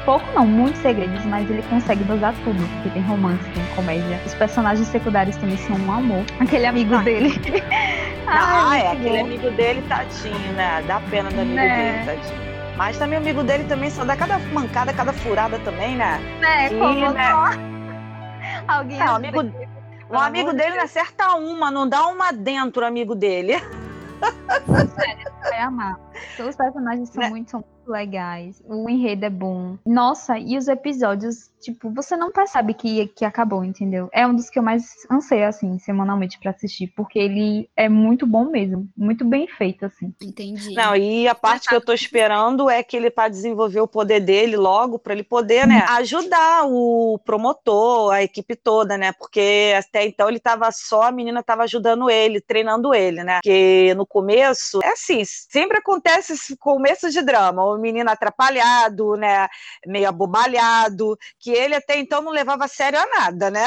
[0.05, 2.63] pouco não, muitos segredos, mas ele consegue dosar tudo.
[2.75, 4.21] Porque tem romance, tem comédia.
[4.27, 6.25] Os personagens secundários também são um amor.
[6.41, 7.03] Aquele amigo ah.
[7.03, 7.41] dele.
[8.27, 9.25] ah, é, aquele bom.
[9.25, 10.83] amigo dele, tadinho, né?
[10.87, 12.05] Dá pena do amigo né?
[12.05, 12.45] dele, tadinho.
[12.77, 16.19] Mas também o amigo dele também só dá cada mancada, cada furada também, né?
[16.41, 17.31] Né, e, como né?
[18.67, 18.99] Alguém.
[18.99, 19.43] Não, amigo,
[20.11, 23.55] um amigo dele não acerta uma, não dá uma dentro, amigo dele.
[24.97, 25.99] Sério, vai amar.
[26.39, 27.31] Os personagens são, né?
[27.31, 28.63] muito, são muito legais.
[28.67, 29.79] O enredo é bom.
[29.87, 34.09] Nossa, e os episódios, tipo, você não percebe que, que acabou, entendeu?
[34.13, 38.27] É um dos que eu mais anseio, assim, semanalmente para assistir, porque ele é muito
[38.27, 40.15] bom mesmo, muito bem feito, assim.
[40.23, 40.75] Entendi.
[40.75, 44.21] Não, e a parte que eu tô esperando é que ele para desenvolver o poder
[44.21, 49.13] dele logo, para ele poder, né, ajudar o promotor, a equipe toda, né?
[49.13, 53.37] Porque até então ele tava só, a menina tava ajudando ele, treinando ele, né?
[53.37, 59.49] Porque no começo, é assim, sempre acontece esse começo de drama, o menino atrapalhado, né,
[59.87, 63.67] meio abobalhado, que ele até então não levava a sério a nada, né?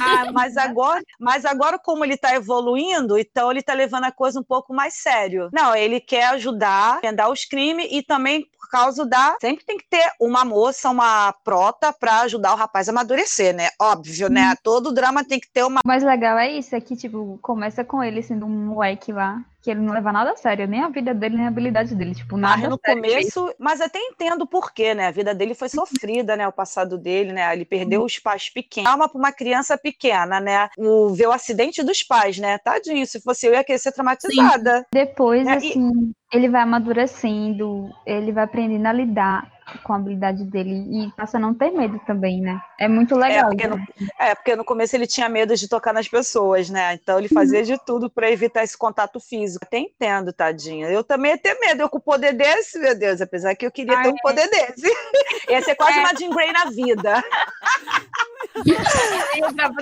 [0.00, 4.40] Ah, mas agora, mas agora como ele está evoluindo, então ele está levando a coisa
[4.40, 5.48] um pouco mais sério.
[5.52, 9.88] Não, ele quer ajudar, a os crimes e também por causa da sempre tem que
[9.88, 13.68] ter uma moça, uma prota para ajudar o rapaz a amadurecer, né?
[13.80, 14.54] Óbvio, né?
[14.62, 15.80] Todo drama tem que ter uma.
[15.84, 19.42] O mais legal é isso, é que tipo começa com ele sendo um moleque lá
[19.60, 22.14] que ele não leva nada a sério, nem a vida dele, nem a habilidade dele.
[22.14, 23.54] Tipo, nada mas no começo, mesmo.
[23.58, 25.08] mas até entendo por quê, né?
[25.08, 26.46] A vida dele foi sofrida, né?
[26.46, 27.52] O passado dele, né?
[27.52, 28.88] Ele perdeu os pais pequenos.
[28.88, 30.68] Calma para uma criança pequena, né?
[30.78, 32.58] O, ver o acidente dos pais, né?
[32.58, 34.78] Tadinho, se fosse eu, ia querer ser traumatizada.
[34.78, 34.84] Sim.
[34.92, 35.56] Depois, né?
[35.56, 36.12] assim.
[36.32, 41.40] Ele vai amadurecendo, ele vai aprendendo a lidar com a habilidade dele e passa a
[41.40, 42.60] não ter medo também, né?
[42.78, 43.46] É muito é, legal.
[43.46, 43.78] É porque, no,
[44.18, 46.94] é, porque no começo ele tinha medo de tocar nas pessoas, né?
[46.94, 49.64] Então ele fazia de tudo para evitar esse contato físico.
[49.66, 50.88] Até entendo, tadinha.
[50.88, 51.82] Eu também ia ter medo.
[51.82, 54.22] Eu com o poder desse, meu Deus, apesar que eu queria Ai, ter um é.
[54.22, 54.86] poder desse.
[55.50, 56.00] ia ser quase é.
[56.00, 57.24] uma Jean Grey na vida.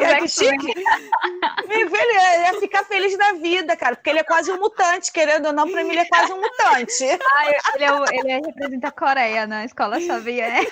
[0.01, 0.75] é que chique.
[1.69, 5.53] Ele ia ficar feliz da vida, cara, porque ele é quase um mutante, querendo ou
[5.53, 7.05] não, pra mim ele é quase um mutante.
[7.05, 10.67] Ai, ele, é o, ele é, representa a Coreia na escola Xavier.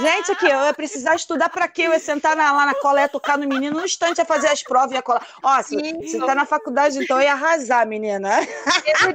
[0.00, 1.82] Gente, aqui, eu ia precisar estudar pra quê?
[1.82, 4.48] Eu ia sentar na, lá na cola, ia tocar no menino no instante, ia fazer
[4.48, 5.26] as provas, ia colar.
[5.42, 5.76] Ó, se,
[6.08, 8.40] se tá na faculdade, então ia arrasar, menina.
[8.40, 9.14] Ele,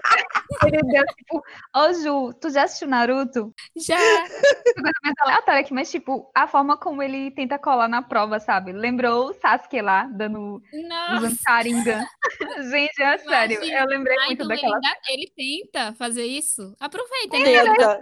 [0.66, 1.42] ele deu tipo, ô
[1.80, 3.54] oh, Ju, tu já assistiu Naruto?
[3.76, 3.98] Já.
[3.98, 8.74] Coisa mais aleatória aqui, mas tipo, a forma como ele tenta colar na prova, sabe?
[8.74, 10.62] Lembrou o Sasuke lá, dando
[11.16, 12.06] usando Sharingan.
[12.70, 14.80] Gente, é sério, eu lembrei Ai, muito então daquela...
[15.08, 16.76] Ele, ele, tenta fazer isso.
[16.80, 18.00] Aproveita, ele tenta.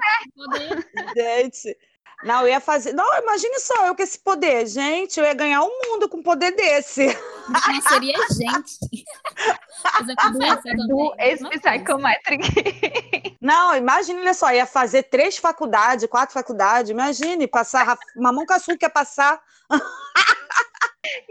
[1.16, 1.78] Gente...
[2.24, 2.94] Não, eu ia fazer.
[2.94, 4.66] Não, imagine só eu com esse poder.
[4.68, 7.06] Gente, eu ia ganhar o um mundo com um poder desse.
[7.48, 8.80] Não seria gente.
[10.88, 13.38] Do ex-psychometric.
[13.42, 16.90] Não, imagine, olha só, ia fazer três faculdades, quatro faculdades.
[16.90, 17.98] Imagine, passar.
[18.16, 19.40] Mamão com açúcar passar.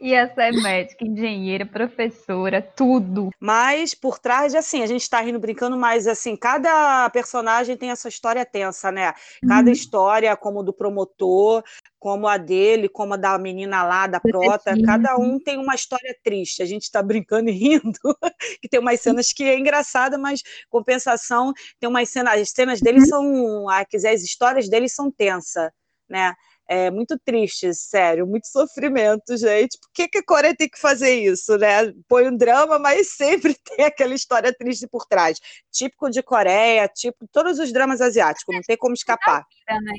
[0.00, 3.30] Ia ser médica, engenheira, professora, tudo.
[3.40, 7.96] Mas por trás, assim, a gente tá rindo brincando, mas assim, cada personagem tem a
[7.96, 9.12] sua história tensa, né?
[9.46, 9.72] Cada uhum.
[9.72, 11.62] história, como do promotor,
[11.98, 16.14] como a dele, como a da menina lá, da prota, cada um tem uma história
[16.22, 16.62] triste.
[16.62, 17.98] A gente tá brincando e rindo,
[18.60, 23.00] que tem umas cenas que é engraçada, mas compensação, tem umas cenas, as cenas dele
[23.00, 23.06] uhum.
[23.06, 25.70] são, ah, quiser, as histórias dele são tensas,
[26.06, 26.34] né?
[26.68, 29.78] É muito triste, sério, muito sofrimento, gente.
[29.78, 31.92] Por que, que a Coreia tem que fazer isso, né?
[32.08, 35.38] Põe um drama, mas sempre tem aquela história triste por trás.
[35.70, 39.44] Típico de Coreia, tipo todos os dramas asiáticos, não tem como escapar.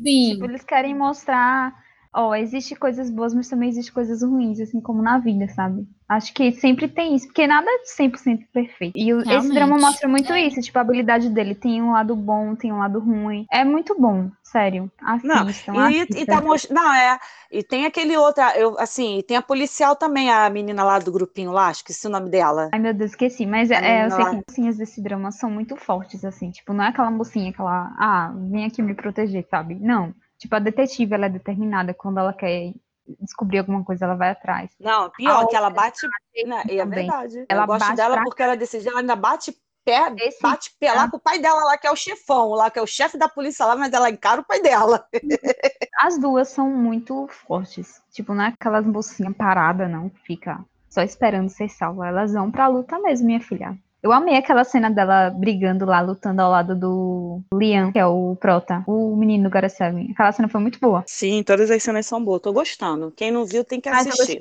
[0.03, 0.33] Sim.
[0.33, 1.73] Tipo, eles querem mostrar
[2.15, 5.85] ó, oh, existe coisas boas, mas também existe coisas ruins, assim como na vida, sabe?
[6.07, 8.93] Acho que sempre tem isso, porque nada é 100% perfeito.
[8.95, 9.33] E Realmente.
[9.33, 10.41] esse drama mostra muito é.
[10.41, 13.45] isso, tipo, a habilidade dele tem um lado bom, tem um lado ruim.
[13.51, 14.89] É muito bom, sério.
[15.01, 16.71] Assistam, não, e, e tá most...
[16.71, 17.19] não, é,
[17.51, 21.51] e tem aquele outro, eu, assim, tem a policial também, a menina lá do grupinho
[21.51, 22.69] lá, acho que esqueci o nome dela.
[22.71, 24.29] Ai, meu Deus, esqueci, mas é, eu sei lá.
[24.29, 27.59] que as mocinhas desse drama são muito fortes, assim, tipo, não é aquela mocinha que
[27.59, 29.75] ela, ah, vem aqui me proteger, sabe?
[29.75, 30.13] Não.
[30.37, 31.93] Tipo, a detetive, ela é determinada.
[31.93, 32.73] Quando ela quer
[33.19, 34.71] descobrir alguma coisa, ela vai atrás.
[34.79, 36.07] Não, pior, a que ela bate.
[36.45, 37.45] Não, é verdade.
[37.47, 39.55] Ela eu gosto dela porque ela decide, ela ainda bate
[39.85, 40.41] pé, Esse...
[40.41, 42.81] bate pé lá com o pai dela lá, que é o chefão, lá, que é
[42.81, 45.07] o chefe da polícia lá, mas ela encara o pai dela.
[46.01, 48.01] As duas são muito fortes.
[48.11, 52.07] Tipo, não é aquelas mocinhas paradas, não, que fica só esperando ser salva.
[52.07, 53.77] Elas vão pra luta mesmo, minha filha.
[54.05, 58.35] Eu amei aquela cena dela brigando lá, lutando ao lado do Liam, que é o
[58.35, 59.95] prota, o menino do Garacel.
[60.11, 61.03] Aquela cena foi muito boa.
[61.07, 62.39] Sim, todas as cenas são boas.
[62.39, 63.11] Tô gostando.
[63.17, 64.37] Quem não viu tem que assistir.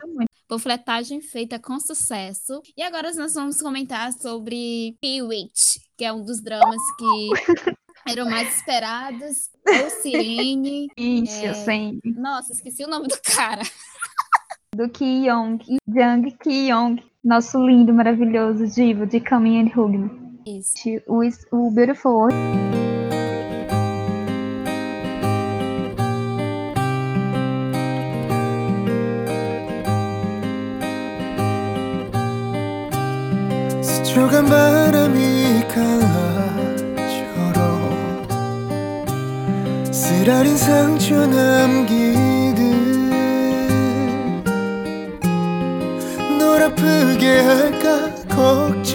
[0.46, 2.60] Panfletagem feita com sucesso.
[2.76, 7.30] E agora nós vamos comentar sobre Peewit, que é um dos dramas que
[8.06, 9.48] eram mais esperados.
[9.66, 10.88] O Sirene.
[10.94, 11.54] Isso, é...
[11.54, 12.00] sim.
[12.04, 13.62] Nossa, esqueci o nome do cara
[14.75, 15.59] Do Ki Young.
[15.87, 17.01] Jang Ki Young.
[17.23, 20.09] Nosso lindo, maravilhoso divo de Coming and Hugno.
[20.47, 21.01] Isso.
[21.07, 21.21] O,
[21.51, 22.29] o Beautiful
[33.81, 36.23] 스쳐간 바람이 강아처럼
[39.91, 42.32] 쓰라린 상처 남기
[46.74, 48.14] 아프게 할까?
[48.28, 48.93] 걱정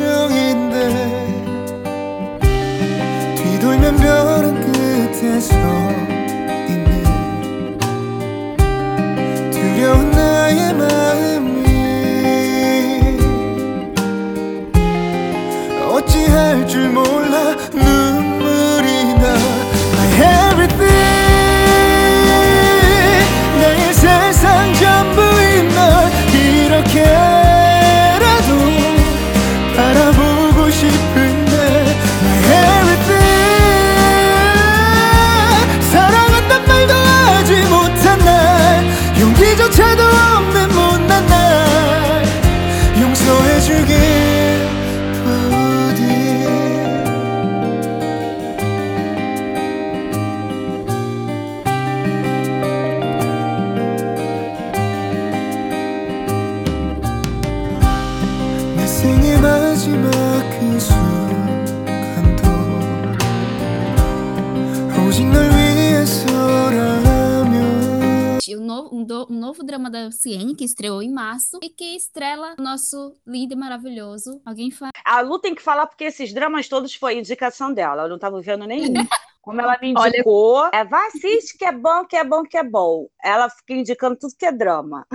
[73.26, 74.42] lindo e maravilhoso.
[74.46, 74.92] Alguém fala?
[75.06, 78.04] A Lu tem que falar porque esses dramas todos foi indicação dela.
[78.04, 78.94] Eu não estava vendo nenhum.
[79.42, 82.58] Como ela me Olha- indicou, é, vai assiste que é bom, que é bom, que
[82.58, 83.08] é bom.
[83.24, 85.08] Ela fica indicando tudo que é drama.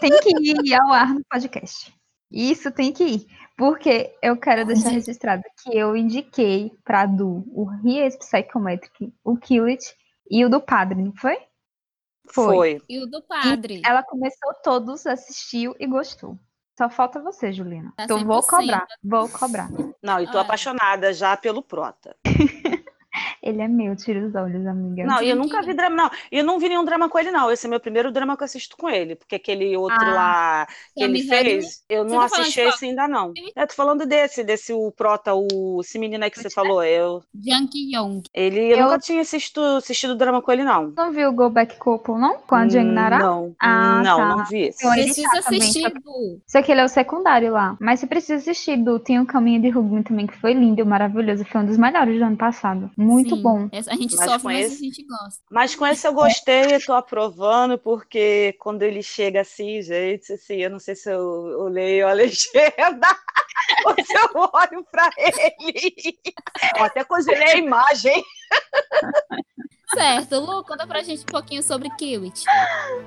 [0.00, 1.92] Tem que ir ao ar no podcast.
[2.30, 3.26] Isso tem que ir.
[3.56, 9.66] Porque eu quero deixar registrado que eu indiquei pra Du o Ries Psychometric, o Kill
[9.66, 9.84] It
[10.30, 11.36] e o do Padre, não foi?
[12.32, 12.56] Foi.
[12.56, 12.82] Foi.
[12.88, 13.82] E o do padre.
[13.84, 16.38] Ela começou todos, assistiu e gostou.
[16.76, 17.92] Só falta você, Juliana.
[17.96, 18.46] Tá então vou 100%.
[18.46, 19.68] cobrar, vou cobrar.
[20.02, 20.40] Não, e tô Olha.
[20.40, 22.16] apaixonada já pelo Prota.
[23.46, 25.04] Ele é meu, tira os olhos, amiga.
[25.04, 26.10] Não, e eu nunca vi drama, não.
[26.32, 27.50] E eu não vi nenhum drama com ele, não.
[27.50, 29.16] Esse é meu primeiro drama que eu assisto com ele.
[29.16, 30.66] Porque aquele outro Ah, lá
[30.96, 31.44] que ele Tommy Henry.
[31.60, 32.68] fez, eu não tá assisti qual?
[32.70, 33.32] esse ainda, não.
[33.54, 36.82] Eu tô falando desse, desse o Prota, o, esse menino aí que você falou.
[36.82, 38.22] Eu, Jang Young.
[38.32, 40.92] ele, eu, Eu- nunca tinha assistido, assistido drama com ele, não.
[40.96, 42.38] Não viu o Go Back Couple, não?
[42.38, 43.18] Com a Jane Nara?
[43.18, 44.36] Não, Ah, não, tá.
[44.36, 44.78] não vi esse.
[44.84, 46.40] Então, ele Precisa tá também, assistir só do.
[46.46, 47.76] Só que ele é o secundário lá.
[47.78, 51.44] Mas você precisa assistir do Tem o Caminho de Rugby também, que foi lindo, maravilhoso.
[51.44, 52.90] Foi um dos melhores do ano passado.
[52.96, 53.42] Muito Sim.
[53.42, 53.68] bom.
[53.72, 55.42] A gente Mas sofre, com mas esse- a gente gosta.
[55.50, 60.56] Mas com esse eu gostei, eu tô aprovando, porque quando ele chega assim, gente, assim,
[60.56, 63.08] eu não sei se eu, eu leio a legenda
[63.86, 66.18] ou se eu olho pra ele.
[66.76, 68.22] Eu até congelei a imagem.
[69.94, 72.44] Certo, Lu, conta pra gente um pouquinho sobre Kiwit.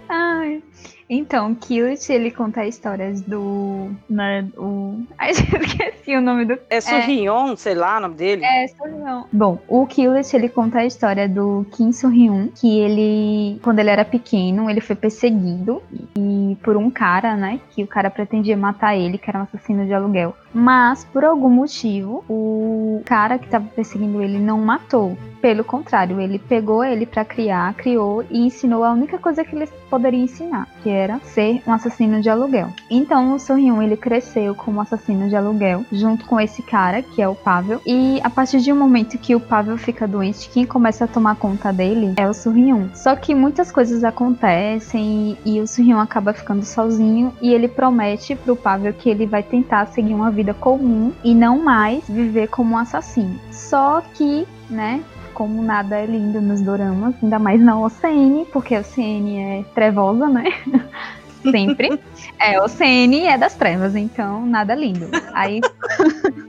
[0.08, 0.64] Ai.
[1.10, 3.90] Então, Kill It, ele conta histórias do.
[4.10, 5.02] Né, o...
[5.18, 8.44] Ai, esqueci o nome do É Surrion, sei lá o nome dele.
[8.44, 9.24] É, Surhyun.
[9.32, 14.04] Bom, o Killet, ele conta a história do Kim Surhyun, que ele, quando ele era
[14.04, 15.82] pequeno, ele foi perseguido
[16.18, 19.86] e por um cara, né, que o cara pretendia matar ele, que era um assassino
[19.86, 20.36] de aluguel.
[20.54, 25.18] Mas, por algum motivo, o cara que estava perseguindo ele não matou.
[25.42, 29.68] Pelo contrário, ele pegou ele pra criar, criou e ensinou a única coisa que ele
[29.90, 32.70] poderia ensinar, que era ser um assassino de aluguel.
[32.90, 37.28] Então, o Surhyun, ele cresceu como assassino de aluguel, junto com esse cara, que é
[37.28, 37.82] o Pavel.
[37.86, 41.36] E a partir de um momento que o Pavel fica doente, quem começa a tomar
[41.36, 42.90] conta dele é o Surhyun.
[42.94, 48.36] Só que muitas coisas acontecem e, e o Surhyun acaba ficando sozinho e ele promete
[48.36, 52.76] pro Pavel que ele vai tentar seguir uma vida comum e não mais viver como
[52.76, 53.40] um assassino.
[53.52, 55.04] Só que, né,
[55.38, 60.28] como nada é lindo nos doramas, ainda mais na OCN, porque a OCN é trevosa,
[60.28, 60.46] né?
[61.52, 62.00] Sempre.
[62.40, 65.08] É, OCN é das trevas, então nada lindo.
[65.36, 65.62] Aí,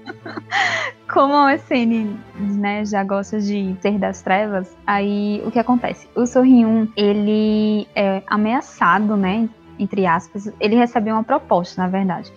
[1.13, 6.09] como a OCN, né, já gosta de ser das trevas, aí o que acontece?
[6.17, 12.33] O Sorriun, ele é ameaçado, né, entre aspas, ele recebe uma proposta, na verdade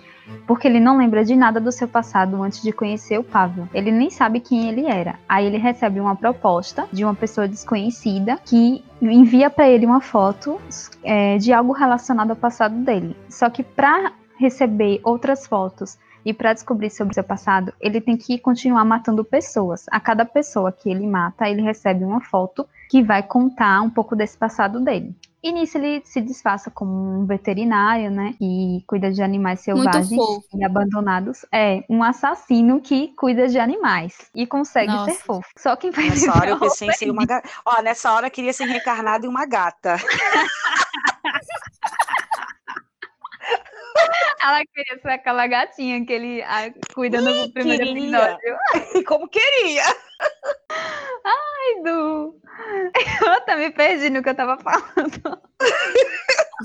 [0.46, 3.68] porque ele não lembra de nada do seu passado antes de conhecer o Pavel.
[3.74, 5.20] Ele nem sabe quem ele era.
[5.28, 10.60] Aí ele recebe uma proposta de uma pessoa desconhecida que envia para ele uma foto
[11.04, 13.16] é, de algo relacionado ao passado dele.
[13.30, 18.16] Só que para receber outras fotos e para descobrir sobre o seu passado, ele tem
[18.16, 19.86] que continuar matando pessoas.
[19.90, 24.16] A cada pessoa que ele mata, ele recebe uma foto que vai contar um pouco
[24.16, 25.16] desse passado dele.
[25.44, 28.36] E nisso ele se disfarça como um veterinário, né?
[28.38, 30.12] Que cuida de animais selvagens
[30.54, 31.46] e abandonados.
[31.52, 35.12] É, um assassino que cuida de animais e consegue Nossa.
[35.12, 35.50] ser fofo.
[35.58, 37.50] Só quem faz Nessa hora é eu o pensei em ser uma gata.
[37.66, 39.96] Ó, nessa hora eu queria ser reencarnada em uma gata.
[44.44, 48.18] Ela queria ser aquela gatinha que ele ah, cuida no primeiro queria.
[48.18, 49.04] episódio.
[49.08, 49.84] Como queria.
[51.26, 52.40] Ai, Du.
[53.22, 55.42] Eu até me perdi no que eu tava falando.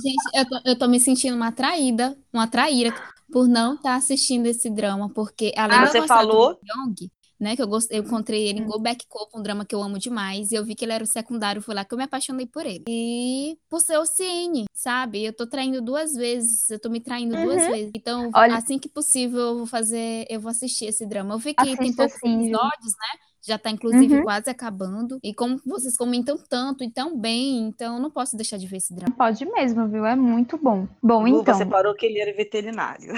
[0.02, 2.94] Gente, eu tô, eu tô me sentindo uma traída, uma traíra
[3.32, 6.54] por não estar assistindo esse drama, porque além Ah, de você falou?
[6.54, 7.88] do Young, né, que eu, gost...
[7.90, 8.66] eu encontrei ele em Hum.
[8.66, 11.04] Go Back Cope, um drama que eu amo demais, e eu vi que ele era
[11.04, 12.84] o secundário, foi lá que eu me apaixonei por ele.
[12.88, 15.24] E por ser o Cine, sabe?
[15.24, 17.70] Eu tô traindo duas vezes, eu tô me traindo duas Uhum.
[17.72, 17.90] vezes.
[17.94, 21.34] Então, Olha- assim que possível, eu vou fazer, eu vou assistir esse drama.
[21.34, 22.46] Eu vi que tem poucos sim, viu?
[22.46, 23.18] episódios, né?
[23.46, 24.22] Já tá, inclusive, Uhum.
[24.24, 25.20] quase acabando.
[25.22, 28.78] E como vocês comentam tanto e tão bem, então eu não posso deixar de ver
[28.78, 29.14] esse drama.
[29.16, 30.04] Pode mesmo, viu?
[30.04, 30.88] É muito bom.
[31.00, 31.54] Bom, Lu, então.
[31.56, 33.12] Você parou que ele era veterinário.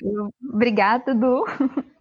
[0.00, 1.44] Eu- Obrigada, Du.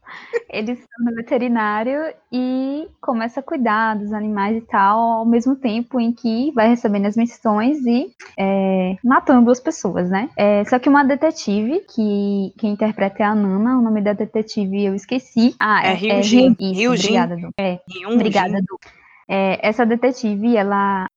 [0.49, 5.99] Ele se torna veterinário e começa a cuidar dos animais e tal, ao mesmo tempo
[5.99, 10.29] em que vai recebendo as missões e é, matando as pessoas, né?
[10.37, 14.85] É, só que uma detetive, que quem interpreta é a Nana, o nome da detetive
[14.85, 15.55] eu esqueci.
[15.59, 16.55] Ah, É é, Ryujin.
[16.59, 16.87] Isso, Ryujin.
[17.19, 17.49] obrigada, Du.
[17.59, 18.79] É, obrigada, Du.
[19.27, 21.07] É, essa detetive, ela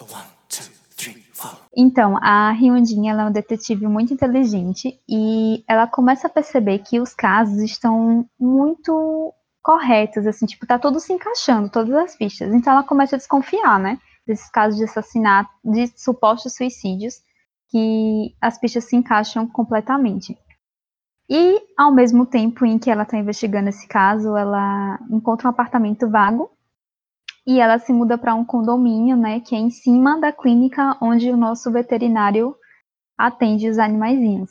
[0.00, 0.35] One,
[1.76, 7.00] Então, a Hyundin, ela é uma detetive muito inteligente e ela começa a perceber que
[7.00, 9.32] os casos estão muito
[9.62, 12.54] corretos, assim, tipo, tá tudo se encaixando, todas as pistas.
[12.54, 17.16] Então ela começa a desconfiar, né, desses casos de assassinato, de supostos suicídios,
[17.68, 20.38] que as pistas se encaixam completamente.
[21.28, 26.08] E, ao mesmo tempo em que ela está investigando esse caso, ela encontra um apartamento
[26.08, 26.48] vago
[27.46, 31.30] e ela se muda para um condomínio, né, que é em cima da clínica onde
[31.30, 32.54] o nosso veterinário
[33.16, 34.50] atende os animaizinhos.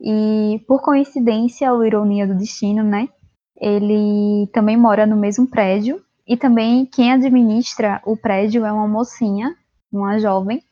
[0.00, 3.08] E por coincidência, ou ironia do destino, né,
[3.56, 9.56] ele também mora no mesmo prédio e também quem administra o prédio é uma mocinha,
[9.90, 10.62] uma jovem,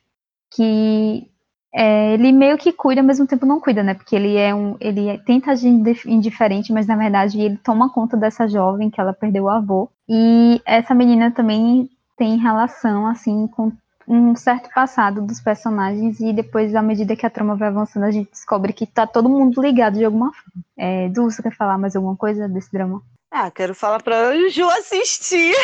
[0.54, 1.31] que
[1.74, 3.94] é, ele meio que cuida, ao mesmo tempo não cuida, né?
[3.94, 7.90] Porque ele é um, ele é- tenta agir indif- indiferente, mas na verdade ele toma
[7.90, 9.88] conta dessa jovem que ela perdeu o avô.
[10.08, 13.72] E essa menina também tem relação assim com
[14.06, 18.10] um certo passado dos personagens e depois, à medida que a trama vai avançando, a
[18.10, 20.64] gente descobre que tá todo mundo ligado de alguma forma.
[20.76, 23.00] É, Du, você quer falar mais alguma coisa desse drama?
[23.30, 25.54] Ah, quero falar pra Ju assistir.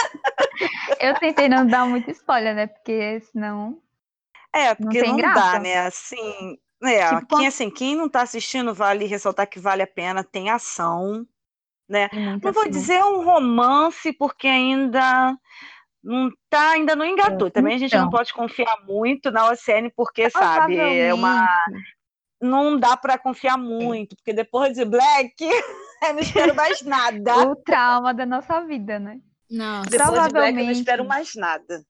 [1.00, 2.66] Eu tentei não dar muito spoiler, né?
[2.68, 3.76] Porque senão.
[4.56, 5.40] É, porque tem não, graça.
[5.40, 5.78] dá, né?
[5.86, 10.24] Assim, é, Tipo, quem, assim, quem não tá assistindo, vale ressaltar que vale a pena,
[10.24, 11.26] tem ação,
[11.88, 12.08] né?
[12.12, 12.70] Não vou ação.
[12.70, 15.36] dizer um romance, porque ainda
[16.02, 17.50] não tá, ainda não engatou.
[17.50, 18.10] Também a gente não então.
[18.10, 21.48] pode confiar muito na OCN, porque, sabe, é uma,
[22.40, 25.34] não dá pra confiar muito, porque depois de Black,
[26.02, 27.34] eu não espero mais nada.
[27.50, 29.18] O trauma da nossa vida, né?
[29.50, 29.90] Nossa.
[29.90, 31.82] Depois de Black, eu não espero mais nada.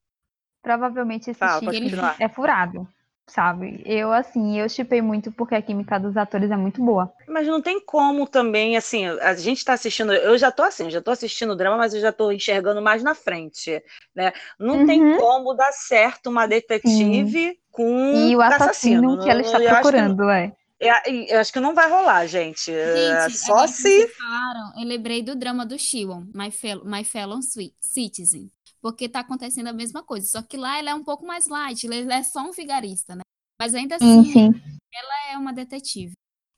[0.66, 2.88] Provavelmente esse Fala, chip ele- é furado,
[3.28, 3.80] sabe?
[3.86, 7.12] Eu, assim, eu chipei muito porque a química dos atores é muito boa.
[7.28, 11.00] Mas não tem como também, assim, a gente tá assistindo, eu já tô assim, já
[11.00, 13.80] tô assistindo o drama, mas eu já tô enxergando mais na frente,
[14.14, 14.32] né?
[14.58, 15.16] Não tem Uhum.
[15.18, 17.84] como dar certo uma detetive com
[18.16, 20.52] E o um assassino que ela está que- procurando, é.
[20.80, 22.72] é, eu acho que não vai rolar, gente.
[22.72, 24.06] É Gente, só se.
[24.18, 28.50] falaram, eu lembrei do drama do Shion, My, Fel My Fellow Sweet Citizen.
[28.86, 30.28] Porque tá acontecendo a mesma coisa.
[30.28, 33.22] Só que lá ela é um pouco mais light, ele é só um vigarista, né?
[33.60, 34.78] Mas ainda Sim, assim, sim.
[34.94, 36.12] ela é uma detetive.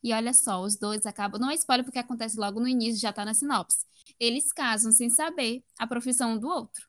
[0.04, 1.40] E olha só, os dois acabam.
[1.40, 3.86] Não é spoiler porque acontece logo no início, já tá na sinopse.
[4.20, 6.86] Eles casam sem saber a profissão um do outro.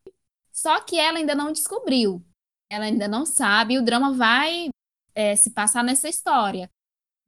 [0.52, 2.22] Só que ela ainda não descobriu.
[2.70, 4.68] Ela ainda não sabe, e o drama vai
[5.16, 6.70] é, se passar nessa história.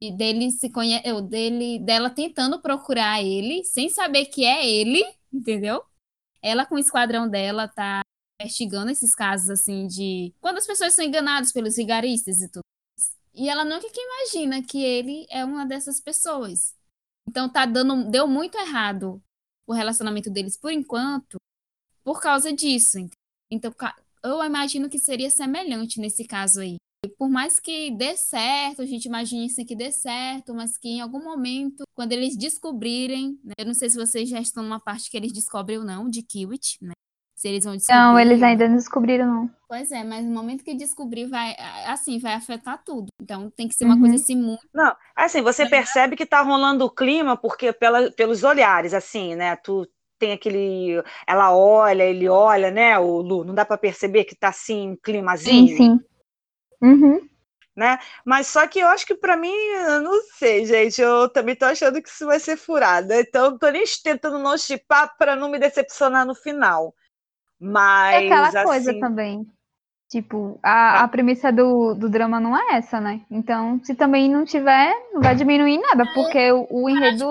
[0.02, 1.00] E dele se conhe...
[1.02, 5.02] eu, dele, dela tentando procurar ele, sem saber que é ele,
[5.32, 5.82] entendeu?
[6.42, 8.02] Ela com o esquadrão dela tá
[8.40, 12.62] investigando esses casos assim de quando as pessoas são enganadas pelos vigaristas e tudo.
[13.34, 16.74] E ela nunca que imagina que ele é uma dessas pessoas.
[17.28, 19.22] Então tá dando, deu muito errado
[19.66, 21.36] o relacionamento deles por enquanto,
[22.04, 22.98] por causa disso.
[22.98, 23.12] ent-
[23.50, 23.72] Então
[24.24, 26.76] eu imagino que seria semelhante nesse caso aí.
[27.18, 31.00] Por mais que dê certo, a gente imagine assim que dê certo, mas que em
[31.00, 35.10] algum momento, quando eles descobrirem, né, eu não sei se vocês já estão numa parte
[35.10, 36.92] que eles descobrem ou não, de Kiwit, né?
[37.34, 37.98] Se eles vão descobrir.
[37.98, 39.50] Não, eles ainda não descobriram, não.
[39.68, 43.08] Pois é, mas no momento que descobrir, vai, assim, vai afetar tudo.
[43.20, 44.00] Então tem que ser uma Uhum.
[44.02, 44.62] coisa assim muito.
[44.72, 49.56] Não, assim, você percebe que tá rolando o clima porque pela, pelos olhares, assim, né?
[49.56, 49.88] Tu
[50.20, 51.02] tem aquele.
[51.26, 53.42] Ela olha, ele olha, né, o Lu?
[53.44, 55.66] Não dá pra perceber que tá assim, um climazinho?
[55.66, 56.00] Sim, sim.
[56.82, 57.28] Uhum.
[57.76, 57.98] né?
[58.24, 61.64] Mas só que eu acho que pra mim, eu não sei, gente, eu também tô
[61.64, 63.18] achando que isso vai ser furada.
[63.20, 66.94] Então, eu tô nem tentando não chipar pra não me decepcionar no final.
[67.60, 69.46] Mas, É aquela coisa assim, também.
[70.10, 73.24] Tipo, a, a premissa do, do drama não é essa, né?
[73.30, 77.26] Então, se também não tiver, não vai diminuir nada, porque o, o enredo.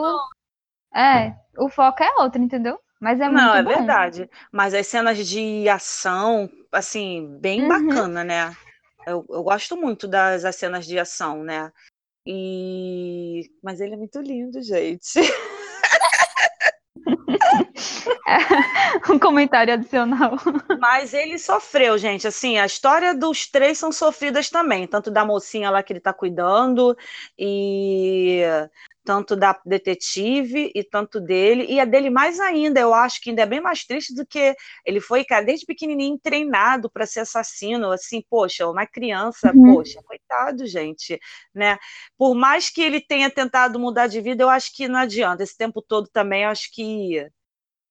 [0.95, 2.79] É, o foco é outro, entendeu?
[3.01, 3.63] Mas é Não, muito é bom.
[3.63, 4.29] verdade.
[4.51, 7.67] Mas as cenas de ação, assim, bem Uhum.
[7.67, 8.55] bacana, né?
[9.05, 11.71] Eu, eu gosto muito das as cenas de ação, né?
[12.25, 13.49] E...
[13.63, 15.19] Mas ele é muito lindo, gente.
[19.09, 20.37] um comentário adicional.
[20.79, 22.27] Mas ele sofreu, gente.
[22.27, 26.13] Assim, a história dos três são sofridas também, tanto da mocinha lá que ele tá
[26.13, 26.95] cuidando,
[27.37, 28.41] e
[29.11, 33.41] tanto da detetive, e tanto dele, e a dele mais ainda, eu acho que ainda
[33.41, 34.55] é bem mais triste do que
[34.85, 39.65] ele foi, cara, desde pequenininho treinado para ser assassino, assim, poxa, uma criança, Uhum.
[39.65, 41.19] poxa, coitado, gente,
[41.53, 41.77] né?
[42.17, 45.43] Por mais que ele tenha tentado mudar de vida, eu acho que não adianta.
[45.43, 47.27] Esse tempo todo também, eu acho que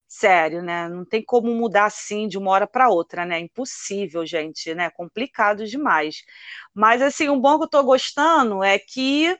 [0.08, 0.88] Sério, né?
[0.88, 3.38] Não tem como mudar assim de uma hora para outra, né?
[3.38, 4.90] Impossível, gente, né?
[4.90, 6.24] Complicado demais.
[6.74, 9.36] Mas assim, o bom que eu tô gostando é que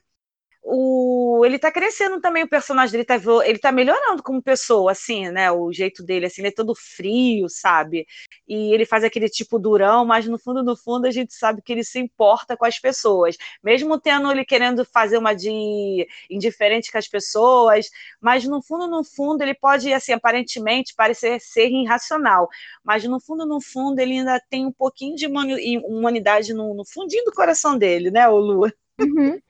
[0.62, 5.28] o ele tá crescendo também o personagem dele, tá, ele tá melhorando como pessoa, assim,
[5.30, 5.50] né?
[5.50, 8.06] O jeito dele, assim, ele é todo frio, sabe?
[8.46, 11.72] E ele faz aquele tipo durão, mas no fundo, no fundo, a gente sabe que
[11.72, 16.98] ele se importa com as pessoas, mesmo tendo ele querendo fazer uma de indiferente com
[16.98, 17.88] as pessoas,
[18.20, 22.48] mas no fundo, no fundo, ele pode, assim, aparentemente parecer ser irracional,
[22.84, 26.84] mas no fundo, no fundo, ele ainda tem um pouquinho de humani- humanidade no, no
[26.84, 28.70] fundinho do coração dele, né, o Lu?
[29.00, 29.40] Uhum.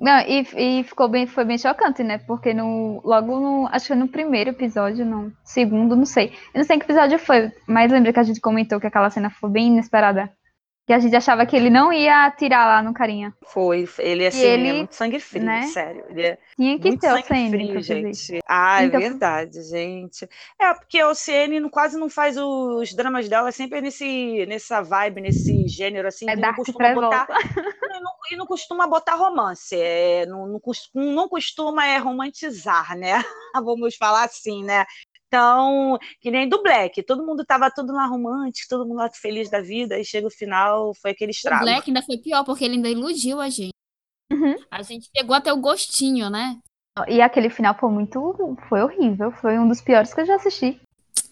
[0.00, 2.16] Não, e, e ficou bem, foi bem chocante, né?
[2.18, 6.32] Porque no, logo no, acho que no primeiro episódio, no segundo, não sei.
[6.54, 9.28] Eu não sei que episódio foi, mas lembra que a gente comentou que aquela cena
[9.28, 10.32] foi bem inesperada.
[10.90, 13.32] Que a gente achava que ele não ia atirar lá no carinha.
[13.46, 15.62] Foi, ele assim, ele, é muito sangue frio, né?
[15.68, 16.04] sério.
[16.08, 18.40] Ele é Tinha que muito ter o sangue CN frio, gente.
[18.44, 20.28] Ah, é Então- verdade, gente.
[20.60, 25.68] É, porque o CN quase não faz os dramas dela sempre nesse, nessa vibe, nesse
[25.68, 27.28] gênero, assim, É não costuma botar.
[27.92, 29.76] E não, e não costuma botar romance.
[29.76, 30.60] É, não, não,
[30.94, 33.22] não costuma é, romantizar, né?
[33.64, 34.84] Vamos falar assim, né?
[35.32, 39.48] Então, que nem do Black, todo mundo tava tudo lá romântico, todo mundo lá feliz
[39.48, 41.64] da vida, aí chega o final, foi aquele O estrago.
[41.64, 43.70] Black ainda foi pior, porque ele ainda iludiu a gente.
[44.32, 44.56] Uhum.
[44.68, 46.58] A gente pegou até o gostinho, né?
[47.06, 48.56] E aquele final foi muito.
[48.68, 49.30] Foi horrível.
[49.30, 50.80] Foi um dos piores que eu já assisti.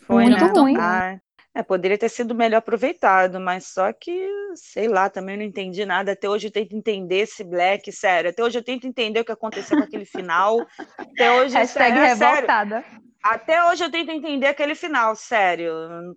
[0.02, 0.52] Foi, Muito né?
[0.54, 0.76] ruim.
[0.78, 1.18] Ah,
[1.54, 6.12] é, poderia ter sido melhor aproveitado, mas só que, sei lá, também não entendi nada.
[6.12, 8.30] Até hoje eu tento entender esse Black, sério.
[8.30, 10.64] Até hoje eu tento entender o que aconteceu com aquele final.
[10.96, 12.34] Até hoje, Hashtag é, sério.
[12.36, 12.84] revoltada.
[13.22, 15.72] Até hoje eu tento entender aquele final, sério.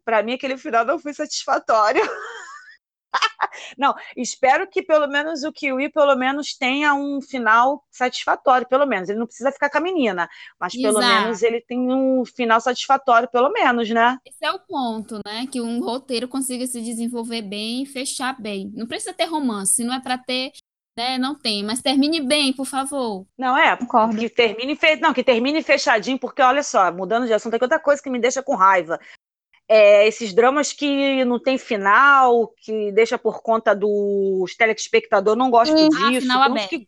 [0.05, 2.01] Pra mim, aquele final não foi satisfatório.
[3.77, 9.09] Não, espero que pelo menos o Kiwi pelo menos tenha um final satisfatório, pelo menos.
[9.09, 10.29] Ele não precisa ficar com a menina,
[10.59, 11.21] mas pelo Exato.
[11.21, 14.17] menos ele tem um final satisfatório, pelo menos, né?
[14.25, 15.47] Esse é o ponto, né?
[15.51, 18.71] Que um roteiro consiga se desenvolver bem e fechar bem.
[18.73, 20.51] Não precisa ter romance, não é pra ter,
[20.97, 21.17] né?
[21.17, 23.25] Não tem, mas termine bem, por favor.
[23.37, 23.75] Não é?
[23.77, 24.17] Concordo.
[24.17, 24.95] Que termine, fe...
[24.97, 28.19] não, que termine fechadinho, porque olha só, mudando de assunto, tem outra coisa que me
[28.19, 28.99] deixa com raiva.
[29.67, 35.77] É, esses dramas que não tem final, que deixa por conta dos telespectadores, não gosto
[35.77, 35.89] Sim.
[35.95, 36.21] Ah, disso.
[36.21, 36.69] final Tem uns aberto.
[36.69, 36.87] que,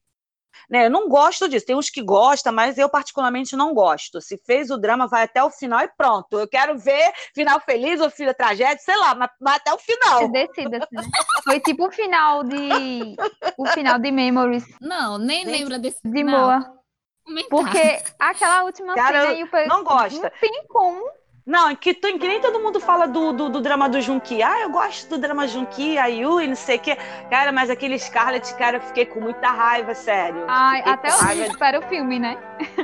[0.70, 1.66] né, eu não gosto disso.
[1.66, 4.22] Tem uns que gostam, mas eu particularmente não gosto.
[4.22, 6.40] Se fez o drama, vai até o final e pronto.
[6.40, 10.28] Eu quero ver final feliz ou final tragédia, sei lá, mas vai até o final.
[10.30, 11.04] Decida-se, né?
[11.44, 13.16] Foi tipo o final de.
[13.58, 14.66] O final de Memories.
[14.82, 16.40] Não, nem Gente, lembra desse De final.
[16.42, 16.84] boa.
[17.26, 17.50] Comentar.
[17.50, 20.24] Porque aquela última Cara, cena eu o pe- não gosta.
[20.24, 21.02] Não tem como.
[21.46, 24.42] Não, que, tu- que nem todo mundo fala do, do, do drama do Junki.
[24.42, 26.98] Ah, eu gosto do drama Junki, a Yui, não sei o quê.
[27.30, 30.46] Cara, mas aquele Scarlet, cara, eu fiquei com muita raiva, sério.
[30.48, 32.38] Ai, Fiquei até hoje raiva, espera o filme, né?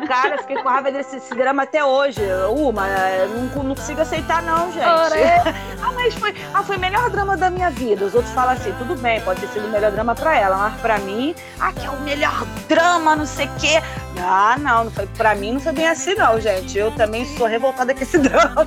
[0.07, 2.20] Cara, eu fiquei com raiva desse esse drama até hoje.
[2.53, 4.86] Uma, eu não, não consigo aceitar, não, gente.
[4.86, 5.16] Ora.
[5.82, 8.03] ah, mas foi, ah, foi o melhor drama da minha vida.
[8.05, 10.82] Os outros falam assim, tudo bem, pode ter sido o melhor drama pra ela, mas
[10.82, 13.82] pra mim, ah, que é o melhor drama, não sei o quê.
[14.20, 16.78] Ah, não, não foi, pra mim não foi bem assim, não, gente.
[16.78, 18.65] Eu também sou revoltada com esse drama.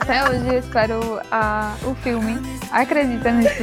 [0.00, 2.40] Até hoje eu espero a, o filme.
[2.70, 3.62] Acredita nisso?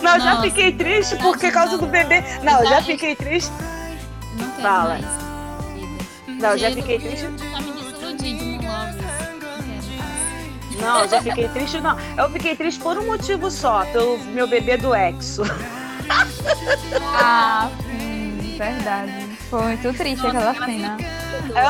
[0.00, 0.42] Não, eu já Nossa.
[0.42, 2.22] fiquei triste por causa do bebê.
[2.42, 3.52] Não, eu já fiquei triste.
[4.38, 4.98] Não Fala.
[6.26, 7.28] Não, eu já fiquei triste.
[10.80, 11.96] Não já fiquei triste, não.
[12.16, 15.42] Eu fiquei triste por um motivo só, pelo meu bebê do Exo.
[17.14, 19.31] Ah, sim, verdade.
[19.52, 20.96] Foi muito triste aquela cena.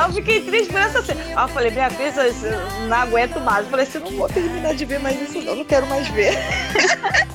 [0.06, 1.20] Eu fiquei triste por essa cena.
[1.20, 3.64] Aí eu falei, minha filha, eu não aguento mais.
[3.64, 5.56] Eu falei assim, não vou terminar de ver mais isso, não.
[5.56, 6.38] Não quero mais ver.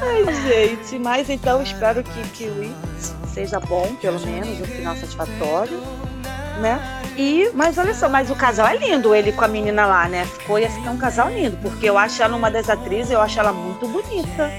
[0.00, 0.98] Ai, gente.
[0.98, 2.74] Mas então espero que Kiwi
[3.26, 5.78] seja bom, pelo menos, um final satisfatório,
[6.62, 6.80] né?
[7.14, 10.24] E, mas olha só, mas o casal é lindo, ele com a menina lá, né?
[10.24, 13.38] Ficou, ia ficar um casal lindo, porque eu acho ela uma das atrizes, eu acho
[13.38, 14.50] ela muito bonita.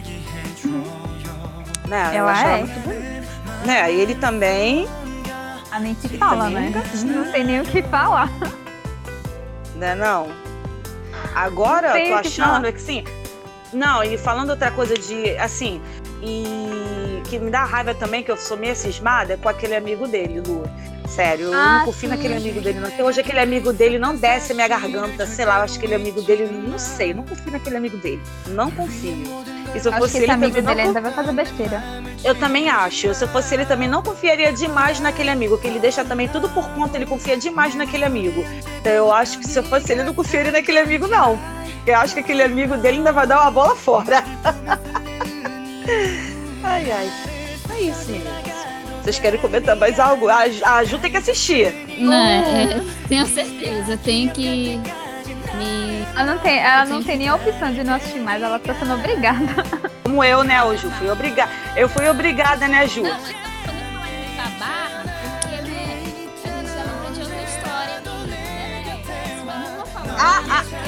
[1.87, 2.11] Né?
[2.11, 2.59] eu Ela acho ela é.
[2.59, 3.06] muito bonita.
[3.67, 3.93] Né?
[3.93, 4.87] Ele também.
[5.69, 6.71] A nem se fala, né?
[7.03, 8.29] Não tem nem o que falar.
[9.75, 10.29] Né não?
[11.35, 12.67] Agora eu tô que achando falar.
[12.67, 13.03] é que sim.
[13.73, 15.81] Não, e falando outra coisa de assim,
[16.21, 20.07] e que me dá raiva também, que eu sou meio cismada, é com aquele amigo
[20.07, 20.63] dele, Lu.
[21.07, 22.15] Sério, eu Ah, não confio sim.
[22.15, 22.79] naquele amigo dele.
[22.79, 22.87] Não.
[22.89, 25.85] Até hoje aquele amigo dele não desce a minha garganta, sei lá, eu acho que
[25.85, 28.21] aquele amigo dele, não sei, eu não confio naquele amigo dele.
[28.47, 29.15] Não confio.
[29.73, 31.81] E se eu Acho fosse que ele amigo não dele ainda vai fazer besteira.
[32.23, 33.13] eu também acho.
[33.13, 36.49] Se eu fosse ele, também não confiaria demais naquele amigo, que ele deixa também tudo
[36.49, 38.43] por conta, ele confia demais naquele amigo.
[38.79, 41.39] Então eu acho que se eu fosse ele, eu não confiaria naquele amigo, não.
[41.85, 44.23] Eu acho que aquele amigo dele ainda vai dar uma bola fora.
[46.63, 47.11] ai, ai.
[47.69, 48.67] É isso, meninas.
[49.03, 50.27] Vocês querem comentar mais algo?
[50.27, 51.71] A, a Ju tem que assistir.
[51.97, 54.77] Né, é, tenho certeza, tem que
[55.55, 56.05] me.
[56.13, 58.73] Ela não tem, ela não tem nem a opção de não assistir mais, ela tá
[58.75, 59.63] sendo obrigada.
[60.03, 60.89] Como eu, né, ô Ju?
[60.91, 61.51] Fui obrigada.
[61.75, 63.03] Eu fui obrigada, né, Ju?
[63.03, 65.03] Não, mas eu tô falando em barra,
[65.41, 68.99] porque, né, a gente lembra de outra história né?
[69.45, 70.15] Mas não vou falar.
[70.19, 70.86] Ah, ah.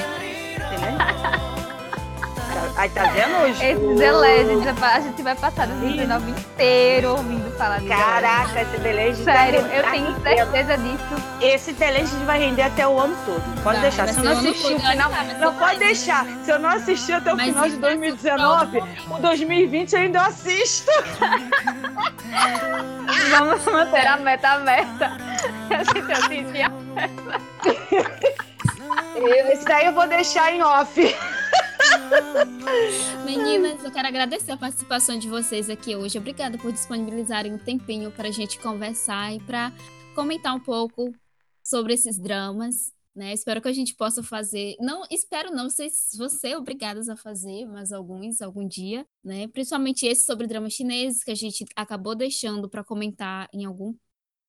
[2.79, 3.61] Aí tá vendo, Ju?
[3.61, 4.39] Esse Zelé,
[4.81, 7.93] a gente vai passar o 19 inteiro ouvindo falar Zelé.
[7.93, 11.15] Caraca, esse Delege Sério, eu tenho certeza disso.
[11.41, 13.41] Esse Delege vai render até o ano todo.
[13.63, 14.07] Pode deixar.
[14.07, 15.11] Se eu não assistir o final.
[15.41, 16.25] Não pode vai- deixar.
[16.45, 19.17] Se eu não assistir até o Mas final de isso vai ser o 2019, o
[19.19, 20.91] 2020 ainda eu assisto.
[23.29, 25.11] Vamos manter a meta aberta.
[25.69, 26.71] A gente assistia.
[29.51, 31.13] Esse daí eu vou deixar em off.
[33.25, 36.17] Meninas, eu quero agradecer a participação de vocês aqui hoje.
[36.17, 39.71] Obrigada por disponibilizarem um tempinho para a gente conversar e para
[40.15, 41.13] comentar um pouco
[41.63, 42.91] sobre esses dramas.
[43.15, 43.33] Né?
[43.33, 44.75] Espero que a gente possa fazer.
[44.79, 49.47] Não, espero não, vocês vão ser obrigadas a fazer mais alguns algum dia, né?
[49.47, 53.93] Principalmente esse sobre dramas chineses que a gente acabou deixando para comentar em algum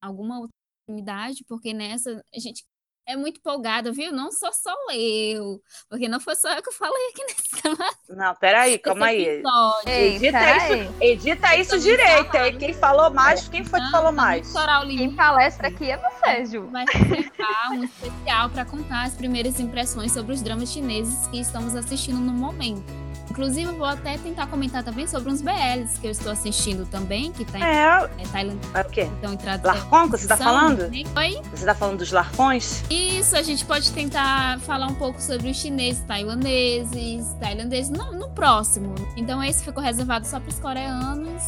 [0.00, 2.64] alguma outra oportunidade, porque nessa a gente
[3.10, 4.12] é muito empolgada, viu?
[4.12, 8.78] Não sou só eu, porque não foi só eu que falei aqui nesse Não, peraí,
[8.78, 9.42] calma aí.
[9.86, 10.82] Ei, Edita peraí.
[10.84, 12.30] isso, edita isso direito.
[12.30, 12.58] falando.
[12.58, 14.52] Quem falou mais, quem foi que Não, falou pra não mais?
[14.98, 16.66] Quem palestra aqui é você, Ju.
[16.70, 21.74] vai reservar um especial para contar as primeiras impressões sobre os dramas chineses que estamos
[21.74, 23.09] assistindo no momento.
[23.30, 27.30] Inclusive, eu vou até tentar comentar também sobre uns BLs que eu estou assistindo também,
[27.30, 29.08] que tá em É, é, é o quê?
[29.18, 29.72] então em tradução.
[29.72, 30.90] Larcon que você tá falando?
[31.16, 31.40] Oi?
[31.54, 32.82] Você tá falando dos larcões?
[32.90, 38.28] Isso, a gente pode tentar falar um pouco sobre os chineses, taiwaneses, tailandeses no, no
[38.30, 38.94] próximo.
[39.16, 41.42] Então esse ficou reservado só para os coreanos.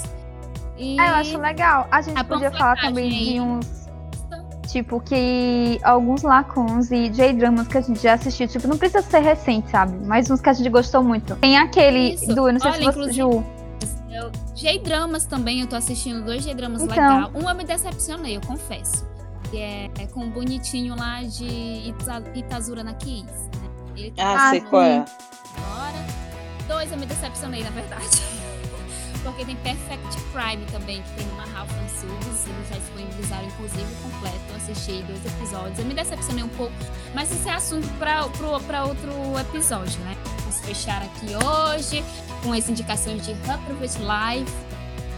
[0.79, 1.89] E Ah, eu acho legal.
[1.91, 3.82] A gente A podia falar também de uns.
[4.73, 9.19] Tipo, que alguns lacons e J-dramas que a gente já assistiu, tipo, não precisa ser
[9.19, 9.95] recente, sabe?
[10.07, 11.37] Mas uns que a gente gostou muito.
[11.37, 12.35] Tem aquele Isso.
[12.35, 13.45] do, eu não sei Olha, se você, inclusive- Ju.
[14.55, 16.95] J-dramas também, eu tô assistindo dois J-dramas Então.
[16.97, 17.31] legal.
[17.35, 19.07] Um eu me decepcionei, eu confesso.
[19.51, 21.45] Que é, é com o bonitinho lá de
[21.91, 23.25] Ita- Itazura na Kiss.
[23.27, 23.69] Né?
[23.97, 25.05] Ele tá Ah, sei qual é.
[25.57, 26.07] Agora.
[26.67, 28.23] Dois eu me decepcionei, na verdade.
[29.23, 32.47] Porque tem Perfect Crime também, que tem uma Ralph Subs.
[32.47, 34.41] Eles já disponibilizaram, inclusive, completo.
[34.49, 35.79] Eu assisti dois episódios.
[35.79, 36.75] Eu me decepcionei um pouco,
[37.15, 40.17] mas isso é assunto para outro episódio, né?
[40.41, 42.05] Vamos fechar aqui hoje
[42.43, 44.53] com as indicações de Private Life,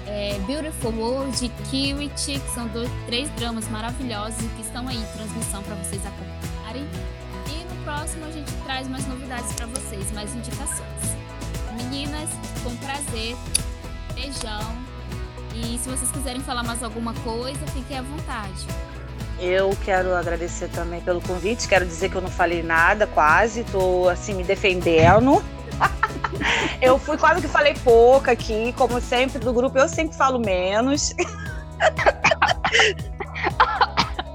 [0.07, 5.07] é, Beautiful World e que são dois, três dramas maravilhosos e que estão aí em
[5.17, 6.87] transmissão para vocês acompanharem.
[7.49, 11.25] E no próximo a gente traz mais novidades para vocês, mais indicações.
[11.77, 12.31] Meninas,
[12.67, 13.35] um prazer.
[14.15, 14.77] Beijão.
[15.55, 18.67] E se vocês quiserem falar mais alguma coisa, fiquem à vontade.
[19.39, 21.69] Eu quero agradecer também pelo convite.
[21.69, 23.65] Quero dizer que eu não falei nada, quase.
[23.65, 25.45] Tô assim me defendendo.
[26.81, 29.79] eu fui quase que falei pouco aqui, como sempre do grupo.
[29.79, 31.15] Eu sempre falo menos.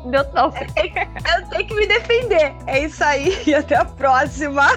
[0.09, 0.65] Deu tosse.
[0.75, 2.55] Eu tenho que me defender.
[2.67, 3.41] É isso aí.
[3.45, 4.67] E até a próxima.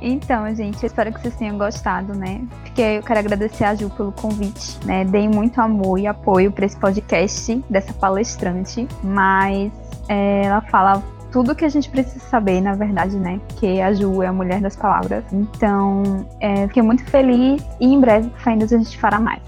[0.00, 2.42] Então, gente, eu espero que vocês tenham gostado, né?
[2.62, 5.04] Porque eu quero agradecer a Ju pelo convite, né?
[5.04, 9.70] Dei muito amor e apoio para esse podcast dessa palestrante, mas
[10.08, 13.40] é, ela fala tudo que a gente precisa saber, na verdade, né?
[13.48, 15.24] Porque a Ju é a mulher das palavras.
[15.32, 19.42] Então, é, fiquei muito feliz e em breve, Deus, a gente fará mais.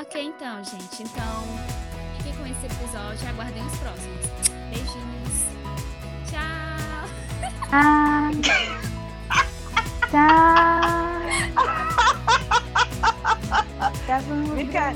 [0.00, 1.02] Ok, então, gente.
[1.02, 1.42] Então,
[2.16, 4.12] fiquem com esse episódio e aguardem os próximos.
[4.70, 5.46] Beijinhos.
[6.30, 7.60] Tchau.
[7.70, 8.30] Ah,
[10.12, 10.80] tchau.
[14.56, 14.92] Fica,